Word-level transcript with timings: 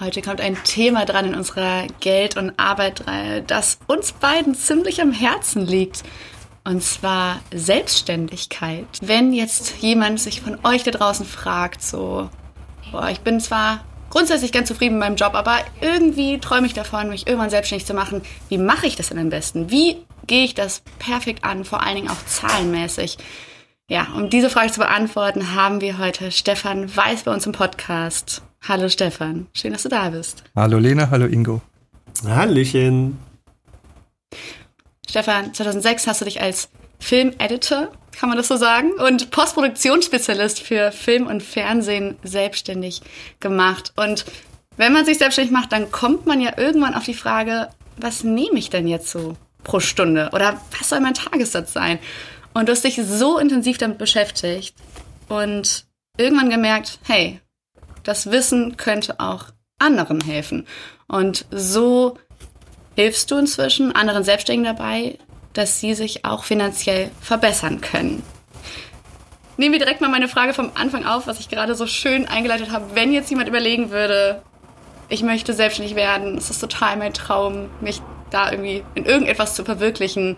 Heute 0.00 0.22
kommt 0.22 0.40
ein 0.40 0.56
Thema 0.64 1.04
dran 1.04 1.26
in 1.26 1.34
unserer 1.34 1.86
Geld- 2.00 2.38
und 2.38 2.54
Arbeitreihe, 2.56 3.42
das 3.42 3.78
uns 3.86 4.12
beiden 4.12 4.54
ziemlich 4.54 5.02
am 5.02 5.12
Herzen 5.12 5.66
liegt. 5.66 6.04
Und 6.64 6.82
zwar 6.82 7.40
Selbstständigkeit. 7.52 8.86
Wenn 9.02 9.34
jetzt 9.34 9.82
jemand 9.82 10.18
sich 10.18 10.40
von 10.40 10.58
euch 10.64 10.84
da 10.84 10.90
draußen 10.90 11.26
fragt, 11.26 11.82
so, 11.82 12.30
boah, 12.90 13.10
ich 13.10 13.20
bin 13.20 13.40
zwar 13.40 13.84
grundsätzlich 14.08 14.52
ganz 14.52 14.68
zufrieden 14.68 14.94
mit 14.94 15.00
meinem 15.00 15.16
Job, 15.16 15.34
aber 15.34 15.58
irgendwie 15.82 16.38
träume 16.38 16.66
ich 16.66 16.72
davon, 16.72 17.10
mich 17.10 17.26
irgendwann 17.26 17.50
selbstständig 17.50 17.86
zu 17.86 17.92
machen. 17.92 18.22
Wie 18.48 18.56
mache 18.56 18.86
ich 18.86 18.96
das 18.96 19.10
denn 19.10 19.18
am 19.18 19.28
besten? 19.28 19.70
Wie 19.70 19.98
gehe 20.26 20.44
ich 20.44 20.54
das 20.54 20.80
perfekt 20.98 21.44
an, 21.44 21.66
vor 21.66 21.82
allen 21.82 21.96
Dingen 21.96 22.10
auch 22.10 22.24
zahlenmäßig? 22.24 23.18
Ja, 23.86 24.08
um 24.16 24.30
diese 24.30 24.48
Frage 24.48 24.72
zu 24.72 24.80
beantworten, 24.80 25.54
haben 25.54 25.82
wir 25.82 25.98
heute 25.98 26.32
Stefan 26.32 26.96
Weiß 26.96 27.24
bei 27.24 27.34
uns 27.34 27.44
im 27.44 27.52
Podcast. 27.52 28.42
Hallo 28.68 28.88
Stefan, 28.88 29.46
schön, 29.54 29.72
dass 29.72 29.84
du 29.84 29.88
da 29.88 30.10
bist. 30.10 30.44
Hallo 30.54 30.78
Lena, 30.78 31.10
hallo 31.10 31.26
Ingo. 31.26 31.62
Hallöchen. 32.24 33.18
Stefan, 35.08 35.54
2006 35.54 36.06
hast 36.06 36.20
du 36.20 36.24
dich 36.26 36.40
als 36.40 36.68
Filmeditor, 37.00 37.90
kann 38.12 38.28
man 38.28 38.36
das 38.36 38.48
so 38.48 38.56
sagen, 38.56 38.92
und 38.92 39.30
Postproduktionsspezialist 39.30 40.60
für 40.60 40.92
Film 40.92 41.26
und 41.26 41.42
Fernsehen 41.42 42.16
selbstständig 42.22 43.00
gemacht. 43.40 43.92
Und 43.96 44.26
wenn 44.76 44.92
man 44.92 45.04
sich 45.04 45.18
selbstständig 45.18 45.52
macht, 45.52 45.72
dann 45.72 45.90
kommt 45.90 46.26
man 46.26 46.40
ja 46.40 46.58
irgendwann 46.58 46.94
auf 46.94 47.04
die 47.04 47.14
Frage, 47.14 47.70
was 47.96 48.24
nehme 48.24 48.58
ich 48.58 48.70
denn 48.70 48.86
jetzt 48.86 49.10
so 49.10 49.36
pro 49.64 49.80
Stunde? 49.80 50.30
Oder 50.32 50.60
was 50.78 50.90
soll 50.90 51.00
mein 51.00 51.14
Tagessatz 51.14 51.72
sein? 51.72 51.98
Und 52.52 52.68
du 52.68 52.72
hast 52.72 52.84
dich 52.84 53.00
so 53.02 53.38
intensiv 53.38 53.78
damit 53.78 53.98
beschäftigt 53.98 54.74
und 55.28 55.86
irgendwann 56.18 56.50
gemerkt, 56.50 56.98
hey, 57.04 57.40
das 58.02 58.30
Wissen 58.30 58.76
könnte 58.76 59.20
auch 59.20 59.46
anderen 59.78 60.20
helfen. 60.20 60.66
Und 61.08 61.46
so 61.50 62.16
hilfst 62.94 63.30
du 63.30 63.36
inzwischen 63.36 63.94
anderen 63.94 64.24
Selbstständigen 64.24 64.76
dabei, 64.76 65.18
dass 65.52 65.80
sie 65.80 65.94
sich 65.94 66.24
auch 66.24 66.44
finanziell 66.44 67.10
verbessern 67.20 67.80
können. 67.80 68.22
Nehmen 69.56 69.72
wir 69.72 69.78
direkt 69.78 70.00
mal 70.00 70.08
meine 70.08 70.28
Frage 70.28 70.54
vom 70.54 70.70
Anfang 70.74 71.04
auf, 71.04 71.26
was 71.26 71.40
ich 71.40 71.48
gerade 71.48 71.74
so 71.74 71.86
schön 71.86 72.26
eingeleitet 72.26 72.70
habe. 72.70 72.94
Wenn 72.94 73.12
jetzt 73.12 73.30
jemand 73.30 73.48
überlegen 73.48 73.90
würde, 73.90 74.42
ich 75.08 75.22
möchte 75.22 75.52
selbstständig 75.52 75.96
werden, 75.96 76.38
es 76.38 76.50
ist 76.50 76.60
total 76.60 76.96
mein 76.96 77.12
Traum, 77.12 77.68
mich 77.80 78.00
da 78.30 78.50
irgendwie 78.50 78.84
in 78.94 79.04
irgendetwas 79.04 79.54
zu 79.54 79.64
verwirklichen. 79.64 80.36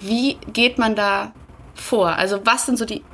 Wie 0.00 0.38
geht 0.52 0.78
man 0.78 0.96
da 0.96 1.32
vor? 1.74 2.16
Also 2.16 2.40
was 2.44 2.66
sind 2.66 2.78
so 2.78 2.84
die 2.84 3.04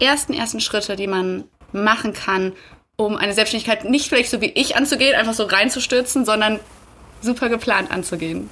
ersten, 0.00 0.32
ersten 0.32 0.60
Schritte, 0.60 0.96
die 0.96 1.06
man 1.06 1.44
machen 1.76 2.12
kann, 2.12 2.52
um 2.96 3.16
eine 3.16 3.34
Selbstständigkeit 3.34 3.84
nicht 3.84 4.08
vielleicht 4.08 4.30
so 4.30 4.40
wie 4.40 4.50
ich 4.50 4.76
anzugehen, 4.76 5.14
einfach 5.14 5.34
so 5.34 5.44
reinzustürzen, 5.44 6.24
sondern 6.24 6.60
super 7.20 7.48
geplant 7.48 7.90
anzugehen? 7.90 8.50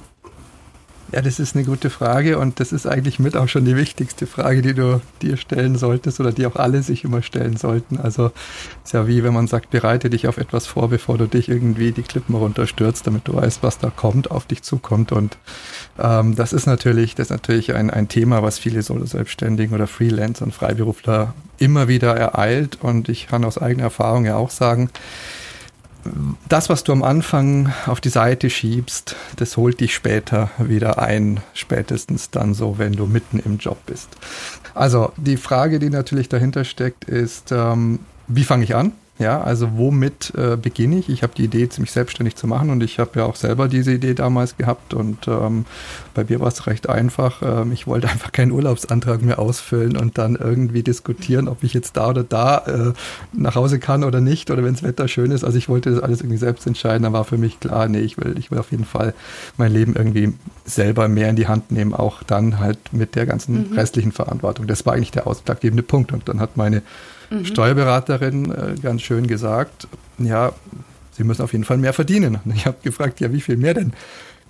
Ja, 1.11 1.21
das 1.21 1.39
ist 1.39 1.55
eine 1.55 1.63
gute 1.63 1.91
Frage 1.91 2.39
und 2.39 2.59
das 2.59 2.71
ist 2.71 2.87
eigentlich 2.87 3.19
mit 3.19 3.37
auch 3.37 3.47
schon 3.47 3.63
die 3.63 3.75
wichtigste 3.75 4.25
Frage, 4.25 4.63
die 4.63 4.73
du 4.73 5.01
dir 5.21 5.37
stellen 5.37 5.77
solltest 5.77 6.19
oder 6.19 6.31
die 6.31 6.47
auch 6.47 6.55
alle 6.55 6.81
sich 6.81 7.03
immer 7.03 7.21
stellen 7.21 7.57
sollten. 7.57 7.97
Also 7.97 8.31
ist 8.83 8.93
ja 8.93 9.07
wie 9.07 9.23
wenn 9.23 9.33
man 9.33 9.45
sagt, 9.47 9.69
bereite 9.69 10.09
dich 10.09 10.27
auf 10.27 10.37
etwas 10.37 10.65
vor, 10.65 10.89
bevor 10.89 11.19
du 11.19 11.27
dich 11.27 11.47
irgendwie 11.47 11.91
die 11.91 12.01
Klippen 12.01 12.33
runterstürzt, 12.33 13.05
damit 13.05 13.27
du 13.27 13.35
weißt, 13.35 13.61
was 13.61 13.77
da 13.77 13.91
kommt, 13.91 14.31
auf 14.31 14.47
dich 14.47 14.63
zukommt. 14.63 15.11
Und 15.11 15.37
ähm, 15.99 16.35
das 16.35 16.53
ist 16.53 16.65
natürlich, 16.65 17.13
das 17.13 17.27
ist 17.27 17.31
natürlich 17.31 17.75
ein, 17.75 17.91
ein 17.91 18.07
Thema, 18.07 18.41
was 18.41 18.57
viele 18.57 18.81
Solo-Selbstständigen 18.81 19.75
oder 19.75 19.85
Freelancer 19.85 20.45
und 20.45 20.55
Freiberufler 20.55 21.35
immer 21.59 21.87
wieder 21.87 22.17
ereilt. 22.17 22.79
Und 22.81 23.09
ich 23.09 23.27
kann 23.27 23.45
aus 23.45 23.59
eigener 23.59 23.83
Erfahrung 23.83 24.25
ja 24.25 24.37
auch 24.37 24.49
sagen, 24.49 24.89
das, 26.49 26.69
was 26.69 26.83
du 26.83 26.91
am 26.91 27.03
Anfang 27.03 27.73
auf 27.85 28.01
die 28.01 28.09
Seite 28.09 28.49
schiebst, 28.49 29.15
das 29.37 29.57
holt 29.57 29.79
dich 29.79 29.93
später 29.93 30.49
wieder 30.57 30.99
ein, 30.99 31.41
spätestens 31.53 32.29
dann 32.29 32.53
so, 32.53 32.77
wenn 32.77 32.93
du 32.93 33.05
mitten 33.05 33.39
im 33.39 33.57
Job 33.57 33.77
bist. 33.85 34.09
Also 34.73 35.11
die 35.17 35.37
Frage, 35.37 35.79
die 35.79 35.89
natürlich 35.89 36.29
dahinter 36.29 36.63
steckt, 36.63 37.05
ist, 37.05 37.51
ähm, 37.51 37.99
wie 38.27 38.43
fange 38.43 38.63
ich 38.63 38.75
an? 38.75 38.91
Ja, 39.17 39.41
also 39.41 39.77
womit 39.77 40.33
äh, 40.35 40.57
beginne 40.57 40.97
ich? 40.97 41.07
Ich 41.07 41.23
habe 41.23 41.31
die 41.35 41.45
Idee, 41.45 41.69
mich 41.77 41.91
selbstständig 41.91 42.35
zu 42.35 42.47
machen 42.47 42.69
und 42.69 42.83
ich 42.83 42.99
habe 42.99 43.19
ja 43.19 43.25
auch 43.25 43.37
selber 43.37 43.69
diese 43.69 43.93
Idee 43.93 44.13
damals 44.13 44.57
gehabt 44.57 44.93
und 44.93 45.29
ähm, 45.29 45.65
bei 46.13 46.25
mir 46.25 46.41
war 46.41 46.49
es 46.49 46.67
recht 46.67 46.89
einfach. 46.89 47.41
Ähm, 47.41 47.71
ich 47.71 47.87
wollte 47.87 48.09
einfach 48.09 48.33
keinen 48.33 48.51
Urlaubsantrag 48.51 49.21
mehr 49.21 49.39
ausfüllen 49.39 49.95
und 49.95 50.17
dann 50.17 50.35
irgendwie 50.35 50.83
diskutieren, 50.83 51.47
ob 51.47 51.63
ich 51.63 51.73
jetzt 51.73 51.95
da 51.95 52.09
oder 52.09 52.23
da 52.23 52.57
äh, 52.57 52.93
nach 53.31 53.55
Hause 53.55 53.79
kann 53.79 54.03
oder 54.03 54.19
nicht 54.19 54.51
oder 54.51 54.65
wenn 54.65 54.73
das 54.73 54.83
Wetter 54.83 55.07
schön 55.07 55.31
ist. 55.31 55.45
Also 55.45 55.57
ich 55.57 55.69
wollte 55.69 55.91
das 55.91 56.03
alles 56.03 56.19
irgendwie 56.19 56.37
selbst 56.37 56.67
entscheiden. 56.67 57.03
Da 57.03 57.13
war 57.13 57.23
für 57.23 57.37
mich 57.37 57.61
klar, 57.61 57.87
nee, 57.87 57.99
ich 57.99 58.17
will, 58.17 58.35
ich 58.37 58.51
will 58.51 58.57
auf 58.57 58.71
jeden 58.71 58.85
Fall 58.85 59.13
mein 59.55 59.71
Leben 59.71 59.95
irgendwie 59.95 60.33
selber 60.65 61.07
mehr 61.07 61.29
in 61.29 61.37
die 61.37 61.47
Hand 61.47 61.71
nehmen, 61.71 61.93
auch 61.93 62.21
dann 62.23 62.59
halt 62.59 62.79
mit 62.91 63.15
der 63.15 63.25
ganzen 63.25 63.69
mhm. 63.69 63.75
restlichen 63.77 64.11
Verantwortung. 64.11 64.67
Das 64.67 64.85
war 64.85 64.93
eigentlich 64.93 65.11
der 65.11 65.25
ausschlaggebende 65.25 65.83
Punkt 65.83 66.11
und 66.11 66.27
dann 66.27 66.41
hat 66.41 66.57
meine 66.57 66.81
mhm. 67.29 67.45
Steuerberaterin 67.45 68.51
äh, 68.51 68.75
ganz 68.81 69.01
schön 69.01 69.27
gesagt, 69.27 69.87
ja, 70.17 70.53
Sie 71.17 71.23
müssen 71.23 71.43
auf 71.43 71.53
jeden 71.53 71.63
Fall 71.63 71.77
mehr 71.77 71.93
verdienen. 71.93 72.39
Und 72.43 72.55
ich 72.55 72.65
habe 72.65 72.77
gefragt, 72.83 73.19
ja, 73.21 73.31
wie 73.31 73.41
viel 73.41 73.57
mehr 73.57 73.73
denn? 73.73 73.93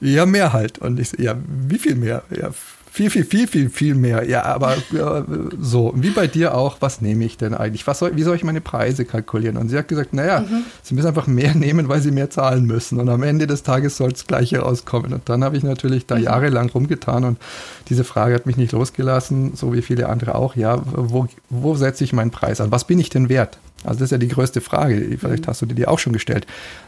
Ja, 0.02 0.26
mehr 0.26 0.52
halt. 0.52 0.80
Und 0.80 1.00
ich 1.00 1.10
so, 1.10 1.22
ja, 1.22 1.36
wie 1.46 1.78
viel 1.78 1.96
mehr? 1.96 2.24
Ja, 2.30 2.50
viel, 2.96 3.10
viel, 3.10 3.26
viel, 3.26 3.48
viel, 3.48 3.70
viel 3.70 3.94
mehr. 3.94 4.24
Ja, 4.24 4.44
aber 4.44 4.78
ja, 4.92 5.26
so, 5.60 5.92
wie 5.98 6.12
bei 6.12 6.28
dir 6.28 6.56
auch, 6.56 6.78
was 6.80 7.02
nehme 7.02 7.26
ich 7.26 7.36
denn 7.36 7.54
eigentlich? 7.54 7.86
Was 7.88 8.00
soll, 8.00 8.16
wie 8.16 8.24
soll 8.24 8.38
ich 8.38 8.46
meine 8.46 8.62
Preise 8.62 9.04
kalkulieren? 9.04 9.58
Und 9.58 9.68
sie 9.68 9.78
hat 9.78 9.90
gesagt, 9.90 10.14
naja, 10.14 10.40
mhm. 10.40 10.64
sie 10.82 10.96
müssen 10.96 11.08
einfach 11.08 11.28
mehr 11.28 11.54
nehmen, 11.56 11.90
weil 11.90 12.00
sie 12.00 12.12
mehr 12.12 12.30
zahlen 12.30 12.66
müssen. 12.66 12.98
Und 13.02 13.10
am 13.10 13.22
Ende 13.24 13.48
des 13.48 13.64
Tages 13.64 13.98
soll 13.98 14.14
das 14.14 14.28
Gleiche 14.28 14.60
rauskommen. 14.60 15.12
Und 15.12 15.28
dann 15.28 15.44
habe 15.44 15.58
ich 15.58 15.64
natürlich 15.64 16.06
da 16.06 16.16
mhm. 16.16 16.24
jahrelang 16.24 16.70
rumgetan 16.70 17.26
und 17.26 17.38
diese 17.90 18.06
Frage 18.06 18.34
hat 18.34 18.46
mich 18.46 18.56
nicht 18.56 18.72
losgelassen, 18.72 19.56
so 19.56 19.74
wie 19.74 19.82
viele 19.82 20.08
andere 20.08 20.36
auch. 20.36 20.56
Ja, 20.56 20.82
wo, 20.86 21.28
wo 21.50 21.76
setze 21.76 22.06
ich 22.06 22.14
meinen 22.14 22.32
Preis 22.32 22.62
an? 22.62 22.72
Was 22.72 22.88
bin 22.88 22.98
ich 23.00 23.10
denn 23.10 23.28
wert? 23.28 23.58
Also 23.86 24.00
das 24.00 24.08
ist 24.08 24.12
ja 24.12 24.18
die 24.18 24.28
größte 24.28 24.62
Frage. 24.62 25.18
Vielleicht 25.20 25.44
mhm. 25.44 25.48
hast 25.48 25.62
du 25.62 25.66
dir 25.66 25.76
die 25.76 25.88
auch 25.88 26.00
schon 26.00 26.14
gestellt. 26.14 26.46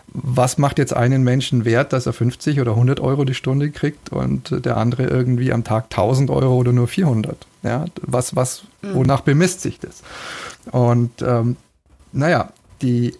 Was 0.07 0.57
macht 0.57 0.79
jetzt 0.79 0.93
einen 0.95 1.23
Menschen 1.23 1.65
wert, 1.65 1.93
dass 1.93 2.05
er 2.05 2.13
50 2.13 2.59
oder 2.59 2.71
100 2.71 2.99
Euro 2.99 3.25
die 3.25 3.33
Stunde 3.33 3.71
kriegt 3.71 4.09
und 4.09 4.65
der 4.65 4.77
andere 4.77 5.03
irgendwie 5.03 5.51
am 5.51 5.63
Tag 5.63 5.85
1000 5.85 6.29
Euro 6.29 6.55
oder 6.55 6.71
nur 6.71 6.87
400? 6.87 7.37
Ja, 7.63 7.85
was, 8.01 8.35
was, 8.35 8.63
mhm. 8.81 8.95
wonach 8.95 9.21
bemisst 9.21 9.61
sich 9.61 9.79
das? 9.79 10.01
Und 10.71 11.21
ähm, 11.21 11.57
naja, 12.11 12.51
die, 12.81 13.13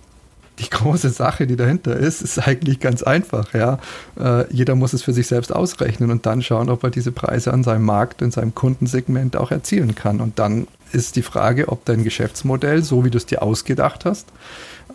die 0.59 0.69
große 0.69 1.09
Sache, 1.09 1.47
die 1.47 1.55
dahinter 1.55 1.95
ist, 1.95 2.21
ist 2.21 2.39
eigentlich 2.39 2.79
ganz 2.79 3.03
einfach. 3.03 3.53
Ja? 3.53 3.79
Äh, 4.19 4.51
jeder 4.53 4.75
muss 4.75 4.94
es 4.94 5.03
für 5.03 5.13
sich 5.13 5.27
selbst 5.27 5.53
ausrechnen 5.53 6.11
und 6.11 6.25
dann 6.25 6.41
schauen, 6.41 6.69
ob 6.69 6.83
er 6.83 6.89
diese 6.89 7.11
Preise 7.11 7.53
an 7.53 7.63
seinem 7.63 7.85
Markt, 7.85 8.21
in 8.21 8.31
seinem 8.31 8.55
Kundensegment 8.55 9.35
auch 9.35 9.51
erzielen 9.51 9.95
kann. 9.95 10.21
Und 10.21 10.39
dann 10.39 10.67
ist 10.92 11.16
die 11.16 11.22
Frage, 11.22 11.70
ob 11.70 11.86
dein 11.86 12.03
Geschäftsmodell, 12.03 12.84
so 12.84 13.06
wie 13.06 13.09
du 13.09 13.18
es 13.18 13.25
dir 13.25 13.42
ausgedacht 13.42 14.06
hast, 14.06 14.28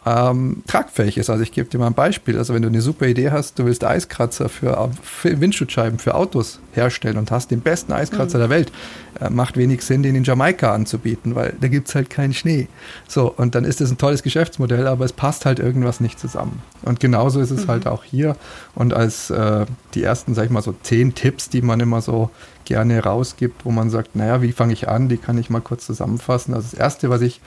ähm, 0.05 0.63
tragfähig 0.67 1.17
ist. 1.17 1.31
Also 1.31 1.43
ich 1.43 1.53
gebe 1.53 1.69
dir 1.69 1.79
mal 1.79 1.87
ein 1.87 1.95
Beispiel. 1.95 2.37
Also 2.37 2.55
wenn 2.55 2.63
du 2.63 2.69
eine 2.69 2.81
super 2.81 3.07
Idee 3.07 3.31
hast, 3.31 3.59
du 3.59 3.67
willst 3.67 3.85
Eiskratzer 3.85 4.49
für, 4.49 4.91
für 5.03 5.41
Windschutzscheiben 5.41 5.99
für 5.99 6.15
Autos 6.15 6.59
herstellen 6.73 7.19
und 7.19 7.31
hast 7.31 7.51
den 7.53 7.61
besten 7.61 7.93
Eiskratzer 7.93 8.39
mhm. 8.39 8.43
der 8.43 8.51
Welt, 8.51 8.73
äh, 9.21 9.31
macht 9.31 9.57
wenig 9.57 9.83
Sinn, 9.83 10.03
den 10.03 10.17
in 10.17 10.25
Jamaika 10.25 10.75
anzubieten, 10.75 11.37
weil 11.37 11.55
da 11.61 11.69
gibt 11.69 11.89
es 11.89 11.95
halt 11.95 12.11
keinen 12.11 12.35
Schnee. 12.35 12.67
So, 13.07 13.33
und 13.33 13.55
dann 13.55 13.65
ist 13.65 13.81
das 13.81 13.91
ein 13.91 13.99
tolles 13.99 14.25
Geschäftsmodell, 14.25 14.89
aber 14.89 15.05
es 15.05 15.13
passt 15.13 15.47
halt 15.47 15.61
irgendwas 15.61 16.01
nicht 16.01 16.19
zusammen. 16.19 16.63
Und 16.83 16.99
genauso 16.99 17.41
ist 17.41 17.53
es 17.53 17.65
mhm. 17.67 17.69
halt 17.69 17.87
auch 17.87 18.03
hier. 18.03 18.37
Und 18.75 18.95
als 18.95 19.31
äh, 19.31 19.67
die 19.95 20.03
ersten, 20.03 20.35
sag 20.35 20.47
ich 20.47 20.51
mal, 20.51 20.63
so 20.63 20.75
zehn 20.83 21.15
Tipps, 21.15 21.49
die 21.49 21.63
man 21.63 21.79
immer 21.79 22.01
so 22.01 22.31
gerne 22.65 23.05
rausgibt, 23.05 23.65
wo 23.65 23.71
man 23.71 23.89
sagt, 23.91 24.17
naja, 24.17 24.43
wie 24.43 24.53
fange 24.53 24.73
ich 24.73 24.89
an, 24.89 25.09
die 25.09 25.17
kann 25.17 25.39
ich 25.39 25.49
mal 25.49 25.61
kurz 25.61 25.87
zusammenfassen. 25.87 26.55
Also 26.55 26.69
das 26.71 26.79
Erste, 26.79 27.09
was 27.09 27.21
ich 27.21 27.41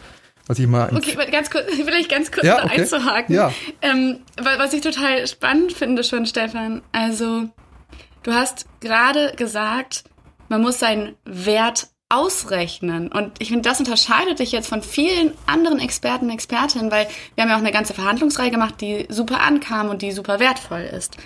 was 0.48 0.60
ich 0.60 0.68
mal. 0.68 0.96
Okay, 0.96 1.18
ganz 1.32 1.50
kurz, 1.50 1.66
vielleicht 1.76 2.10
ganz 2.10 2.32
kurz 2.32 2.46
ja, 2.46 2.64
okay. 2.64 2.82
einzuhaken. 2.82 3.36
Ja. 3.36 3.52
Ähm, 3.82 4.20
was 4.38 4.74
ich 4.74 4.82
total 4.82 5.28
spannend 5.28 5.74
finde 5.74 6.04
schon, 6.04 6.26
Stefan. 6.26 6.82
Also, 6.92 7.50
du 8.24 8.34
hast 8.34 8.66
gerade 8.80 9.34
gesagt, 9.36 10.04
man 10.50 10.62
muss 10.62 10.80
seinen 10.80 11.16
Wert 11.26 11.88
ausrechnen. 12.10 13.12
Und 13.12 13.34
ich 13.40 13.50
finde, 13.50 13.68
das 13.68 13.80
unterscheidet 13.80 14.40
dich 14.40 14.52
jetzt 14.52 14.68
von 14.68 14.84
vielen 14.84 15.34
anderen 15.48 15.80
Experten 15.80 16.26
und 16.26 16.32
Expertinnen, 16.32 16.92
weil 16.92 17.08
wir 17.34 17.44
haben 17.44 17.50
ja 17.50 17.56
auch 17.56 17.62
eine 17.62 17.72
ganze 17.72 17.94
Verhandlungsreihe 17.94 18.52
gemacht, 18.52 18.76
die 18.80 19.08
super 19.10 19.42
ankam 19.42 19.90
und 19.90 20.02
die 20.02 20.12
super 20.12 20.40
wertvoll 20.40 20.82
ist. 20.82 21.18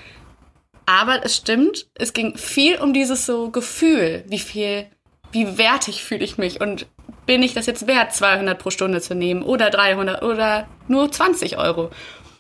Aber 0.86 1.24
es 1.24 1.36
stimmt, 1.36 1.88
es 1.96 2.14
ging 2.14 2.38
viel 2.38 2.78
um 2.78 2.94
dieses 2.94 3.26
so 3.26 3.52
Gefühl, 3.52 4.24
wie 4.28 4.40
viel, 4.40 4.88
wie 5.32 5.58
wertig 5.58 6.04
fühle 6.04 6.24
ich 6.24 6.38
mich 6.38 6.62
und 6.62 6.88
bin 7.30 7.44
ich 7.44 7.54
das 7.54 7.68
jetzt 7.68 7.86
wert, 7.86 8.12
200 8.12 8.58
pro 8.58 8.72
Stunde 8.72 9.02
zu 9.02 9.14
nehmen 9.14 9.44
oder 9.44 9.70
300 9.70 10.24
oder 10.24 10.68
nur 10.88 11.12
20 11.12 11.60
Euro. 11.60 11.92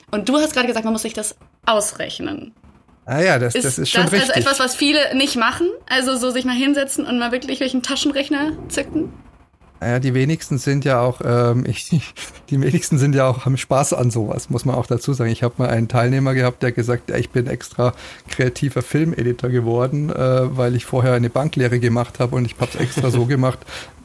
Und 0.10 0.28
du 0.28 0.38
hast 0.38 0.54
gerade 0.54 0.66
gesagt, 0.66 0.84
man 0.84 0.94
muss 0.94 1.04
sich 1.04 1.14
das 1.14 1.36
ausrechnen. 1.64 2.56
Ah 3.06 3.22
ja, 3.22 3.38
das 3.38 3.54
ist, 3.54 3.66
das 3.66 3.78
ist 3.78 3.92
schon 3.92 4.06
das 4.06 4.14
richtig. 4.14 4.30
also 4.32 4.42
etwas, 4.42 4.60
was 4.60 4.76
viele 4.76 5.16
nicht 5.16 5.36
machen? 5.36 5.68
Also 5.88 6.18
so 6.18 6.32
sich 6.32 6.44
mal 6.44 6.56
hinsetzen 6.56 7.06
und 7.06 7.20
mal 7.20 7.32
wirklich 7.32 7.60
welchen 7.60 7.84
Taschenrechner 7.84 8.54
zücken? 8.68 9.14
Ja, 9.80 10.00
die 10.00 10.16
wenigsten 10.16 10.58
sind 10.58 10.86
ja 10.86 11.02
auch, 11.02 11.22
ähm, 11.24 11.66
ich, 11.68 11.92
die 12.50 12.60
wenigsten 12.60 12.98
sind 12.98 13.14
ja 13.14 13.28
auch, 13.28 13.46
haben 13.46 13.58
Spaß 13.58 13.94
an 13.94 14.10
sowas, 14.10 14.50
muss 14.50 14.66
man 14.66 14.74
auch 14.74 14.88
dazu 14.88 15.14
sagen. 15.14 15.30
Ich 15.30 15.44
habe 15.44 15.54
mal 15.60 15.70
einen 15.70 15.88
Teilnehmer 15.88 16.34
gehabt, 16.34 16.64
der 16.64 16.72
gesagt, 16.72 17.12
ich 17.12 17.30
bin 17.30 17.46
extra 17.46 17.94
kreativer 18.28 18.82
Filmeditor 18.82 19.52
geworden, 19.52 20.10
äh, 20.10 20.58
weil 20.58 20.76
ich 20.76 20.88
vorher 20.88 21.14
eine 21.14 21.30
Banklehre 21.30 21.80
gemacht 21.80 22.20
habe 22.20 22.36
und 22.36 22.46
ich 22.46 22.56
habe 22.60 22.72
es 22.74 22.80
extra 22.80 23.12
so 23.12 23.26
gemacht, 23.28 23.60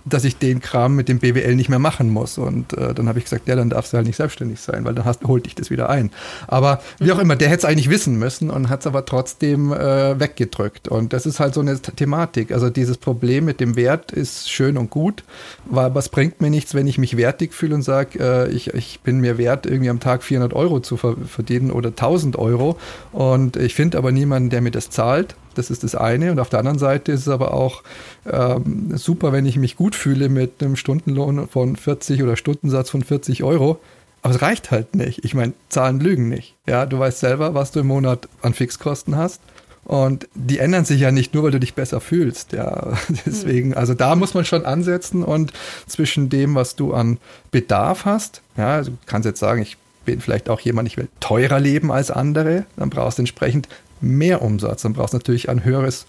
dass 0.05 0.25
ich 0.25 0.37
den 0.37 0.61
Kram 0.61 0.95
mit 0.97 1.09
dem 1.09 1.19
BWL 1.19 1.55
nicht 1.55 1.69
mehr 1.69 1.79
machen 1.79 2.11
muss. 2.11 2.39
Und 2.39 2.73
äh, 2.75 2.95
dann 2.95 3.09
habe 3.09 3.19
ich 3.19 3.25
gesagt, 3.25 3.49
ja, 3.49 3.57
dann 3.57 3.71
darfst 3.71 3.93
du 3.93 3.97
halt 3.97 4.07
nicht 4.07 4.17
selbstständig 4.17 4.61
sein, 4.61 4.85
weil 4.85 4.95
dann 4.95 5.05
hast, 5.05 5.25
holt 5.25 5.47
dich 5.47 5.55
das 5.55 5.71
wieder 5.71 5.89
ein. 5.89 6.11
Aber 6.47 6.81
wie 6.99 7.13
auch 7.13 7.19
immer, 7.19 7.37
der 7.37 7.49
hätte 7.49 7.59
es 7.59 7.65
eigentlich 7.65 7.91
wissen 7.91 8.19
müssen 8.19 8.51
und 8.51 8.69
hat 8.69 8.81
es 8.81 8.87
aber 8.87 9.05
trotzdem 9.05 9.73
äh, 9.73 10.19
weggedrückt. 10.19 10.89
Und 10.89 11.13
das 11.13 11.27
ist 11.27 11.41
halt 11.41 11.55
so 11.55 11.61
eine 11.61 11.81
Thematik. 11.81 12.53
Also 12.53 12.71
dieses 12.71 12.99
Problem 12.99 13.45
mit 13.45 13.61
dem 13.61 13.77
Wert 13.77 14.13
ist 14.13 14.51
schön 14.51 14.77
und 14.77 14.91
gut, 14.91 15.25
aber 15.73 15.99
es 15.99 16.09
bringt 16.09 16.41
mir 16.41 16.51
nichts, 16.51 16.75
wenn 16.75 16.87
ich 16.87 16.99
mich 16.99 17.17
wertig 17.17 17.55
fühle 17.55 17.75
und 17.75 17.83
sage, 17.83 18.19
äh, 18.19 18.51
ich, 18.51 18.75
ich 18.75 19.01
bin 19.01 19.21
mir 19.21 19.39
wert, 19.39 19.67
irgendwie 19.67 19.91
am 19.91 20.01
Tag 20.01 20.23
400 20.23 20.53
Euro 20.53 20.81
zu 20.81 20.97
verdienen 20.97 21.71
oder 21.71 21.89
1000 21.91 22.37
Euro. 22.37 22.79
Und 23.13 23.57
ich 23.57 23.75
finde 23.75 23.99
aber 23.99 24.13
niemanden, 24.13 24.51
der 24.51 24.61
mir 24.61 24.71
das 24.71 24.91
zahlt. 24.91 25.37
Das 25.55 25.71
ist 25.71 25.85
das 25.85 25.95
eine. 25.95 26.31
Und 26.31 26.39
auf 26.39 26.49
der 26.49 26.59
anderen 26.61 26.79
Seite 26.79 27.13
ist 27.13 27.23
es 27.23 27.29
aber 27.29 27.55
auch 27.55 27.83
ähm, 28.31 28.97
super, 28.97 29.33
wenn 29.33 29.47
ich 29.47 29.57
mich 29.57 29.77
gut 29.77 29.95
fühle 29.95 30.29
mit 30.29 30.63
einem 30.63 30.77
Stundenlohn 30.77 31.49
von 31.49 31.77
40 31.77 32.23
oder 32.23 32.37
Stundensatz 32.37 32.91
von 32.91 33.03
40 33.03 33.43
Euro. 33.43 33.81
Aber 34.23 34.35
es 34.35 34.43
reicht 34.43 34.71
halt 34.71 34.95
nicht. 34.95 35.25
Ich 35.25 35.35
meine, 35.35 35.53
Zahlen 35.69 36.01
lügen 36.01 36.29
nicht. 36.29 36.55
Ja, 36.67 36.87
du 36.87 36.99
weißt 36.99 37.21
selber, 37.21 37.55
was 37.55 37.73
du 37.73 37.81
im 37.81 37.89
Monat 37.89 38.29
an 38.41 38.55
Fixkosten 38.55 39.17
hast. 39.17 39.41
Und 39.85 40.29
die 40.35 40.61
ändern 40.61 40.87
sich 40.87 41.01
ja 41.01 41.11
nicht 41.11 41.35
nur, 41.35 41.43
weil 41.43 41.51
du 41.51 41.61
dich 41.61 41.75
besser 41.75 42.01
fühlst. 42.01 42.53
Ja, 42.53 42.95
deswegen, 43.27 43.75
also 43.75 43.95
da 43.95 44.17
muss 44.17 44.35
man 44.35 44.45
schon 44.45 44.65
ansetzen 44.65 45.23
und 45.23 45.53
zwischen 45.87 46.31
dem, 46.31 46.55
was 46.55 46.75
du 46.75 46.95
an 46.95 47.19
Bedarf 47.51 48.07
hast, 48.07 48.41
ja, 48.57 48.77
also 48.77 48.93
du 48.93 48.99
kannst 49.07 49.27
jetzt 49.27 49.41
sagen, 49.41 49.61
ich 49.61 49.77
bin 50.05 50.21
vielleicht 50.21 50.49
auch 50.49 50.61
jemand, 50.61 50.89
ich 50.89 50.97
will 50.97 51.09
teurer 51.21 51.61
leben 51.61 51.93
als 51.93 52.11
andere, 52.11 52.65
dann 52.77 52.91
brauchst 52.91 53.19
du 53.19 53.23
entsprechend 53.23 53.69
mehr 54.05 54.43
Umsatz. 54.43 54.83
Dann 54.83 54.93
brauchst 54.93 55.15
du 55.15 55.19
natürlich 55.19 55.49
ein 55.49 55.65
höheres, 55.65 56.07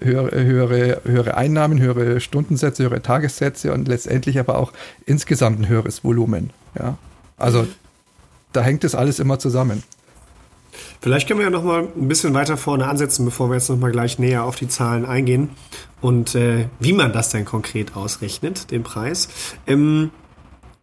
höhere, 0.00 0.42
höhere, 0.42 1.02
höhere 1.04 1.36
Einnahmen, 1.36 1.80
höhere 1.80 2.20
Stundensätze, 2.20 2.84
höhere 2.84 3.02
Tagessätze 3.02 3.72
und 3.72 3.88
letztendlich 3.88 4.38
aber 4.38 4.58
auch 4.58 4.72
insgesamt 5.06 5.60
ein 5.60 5.68
höheres 5.68 6.04
Volumen. 6.04 6.50
Ja? 6.78 6.96
Also 7.36 7.66
da 8.52 8.62
hängt 8.62 8.84
das 8.84 8.94
alles 8.94 9.18
immer 9.18 9.38
zusammen. 9.38 9.82
Vielleicht 11.00 11.28
können 11.28 11.40
wir 11.40 11.44
ja 11.44 11.50
noch 11.50 11.64
mal 11.64 11.88
ein 11.96 12.08
bisschen 12.08 12.32
weiter 12.32 12.56
vorne 12.56 12.86
ansetzen, 12.86 13.24
bevor 13.24 13.50
wir 13.50 13.54
jetzt 13.54 13.68
noch 13.68 13.76
mal 13.76 13.90
gleich 13.92 14.18
näher 14.18 14.44
auf 14.44 14.56
die 14.56 14.68
Zahlen 14.68 15.04
eingehen 15.04 15.50
und 16.00 16.34
äh, 16.34 16.66
wie 16.80 16.92
man 16.92 17.12
das 17.12 17.28
denn 17.28 17.44
konkret 17.44 17.96
ausrechnet, 17.96 18.70
den 18.70 18.82
Preis. 18.82 19.28
Ähm, 19.66 20.10
äh, 20.10 20.21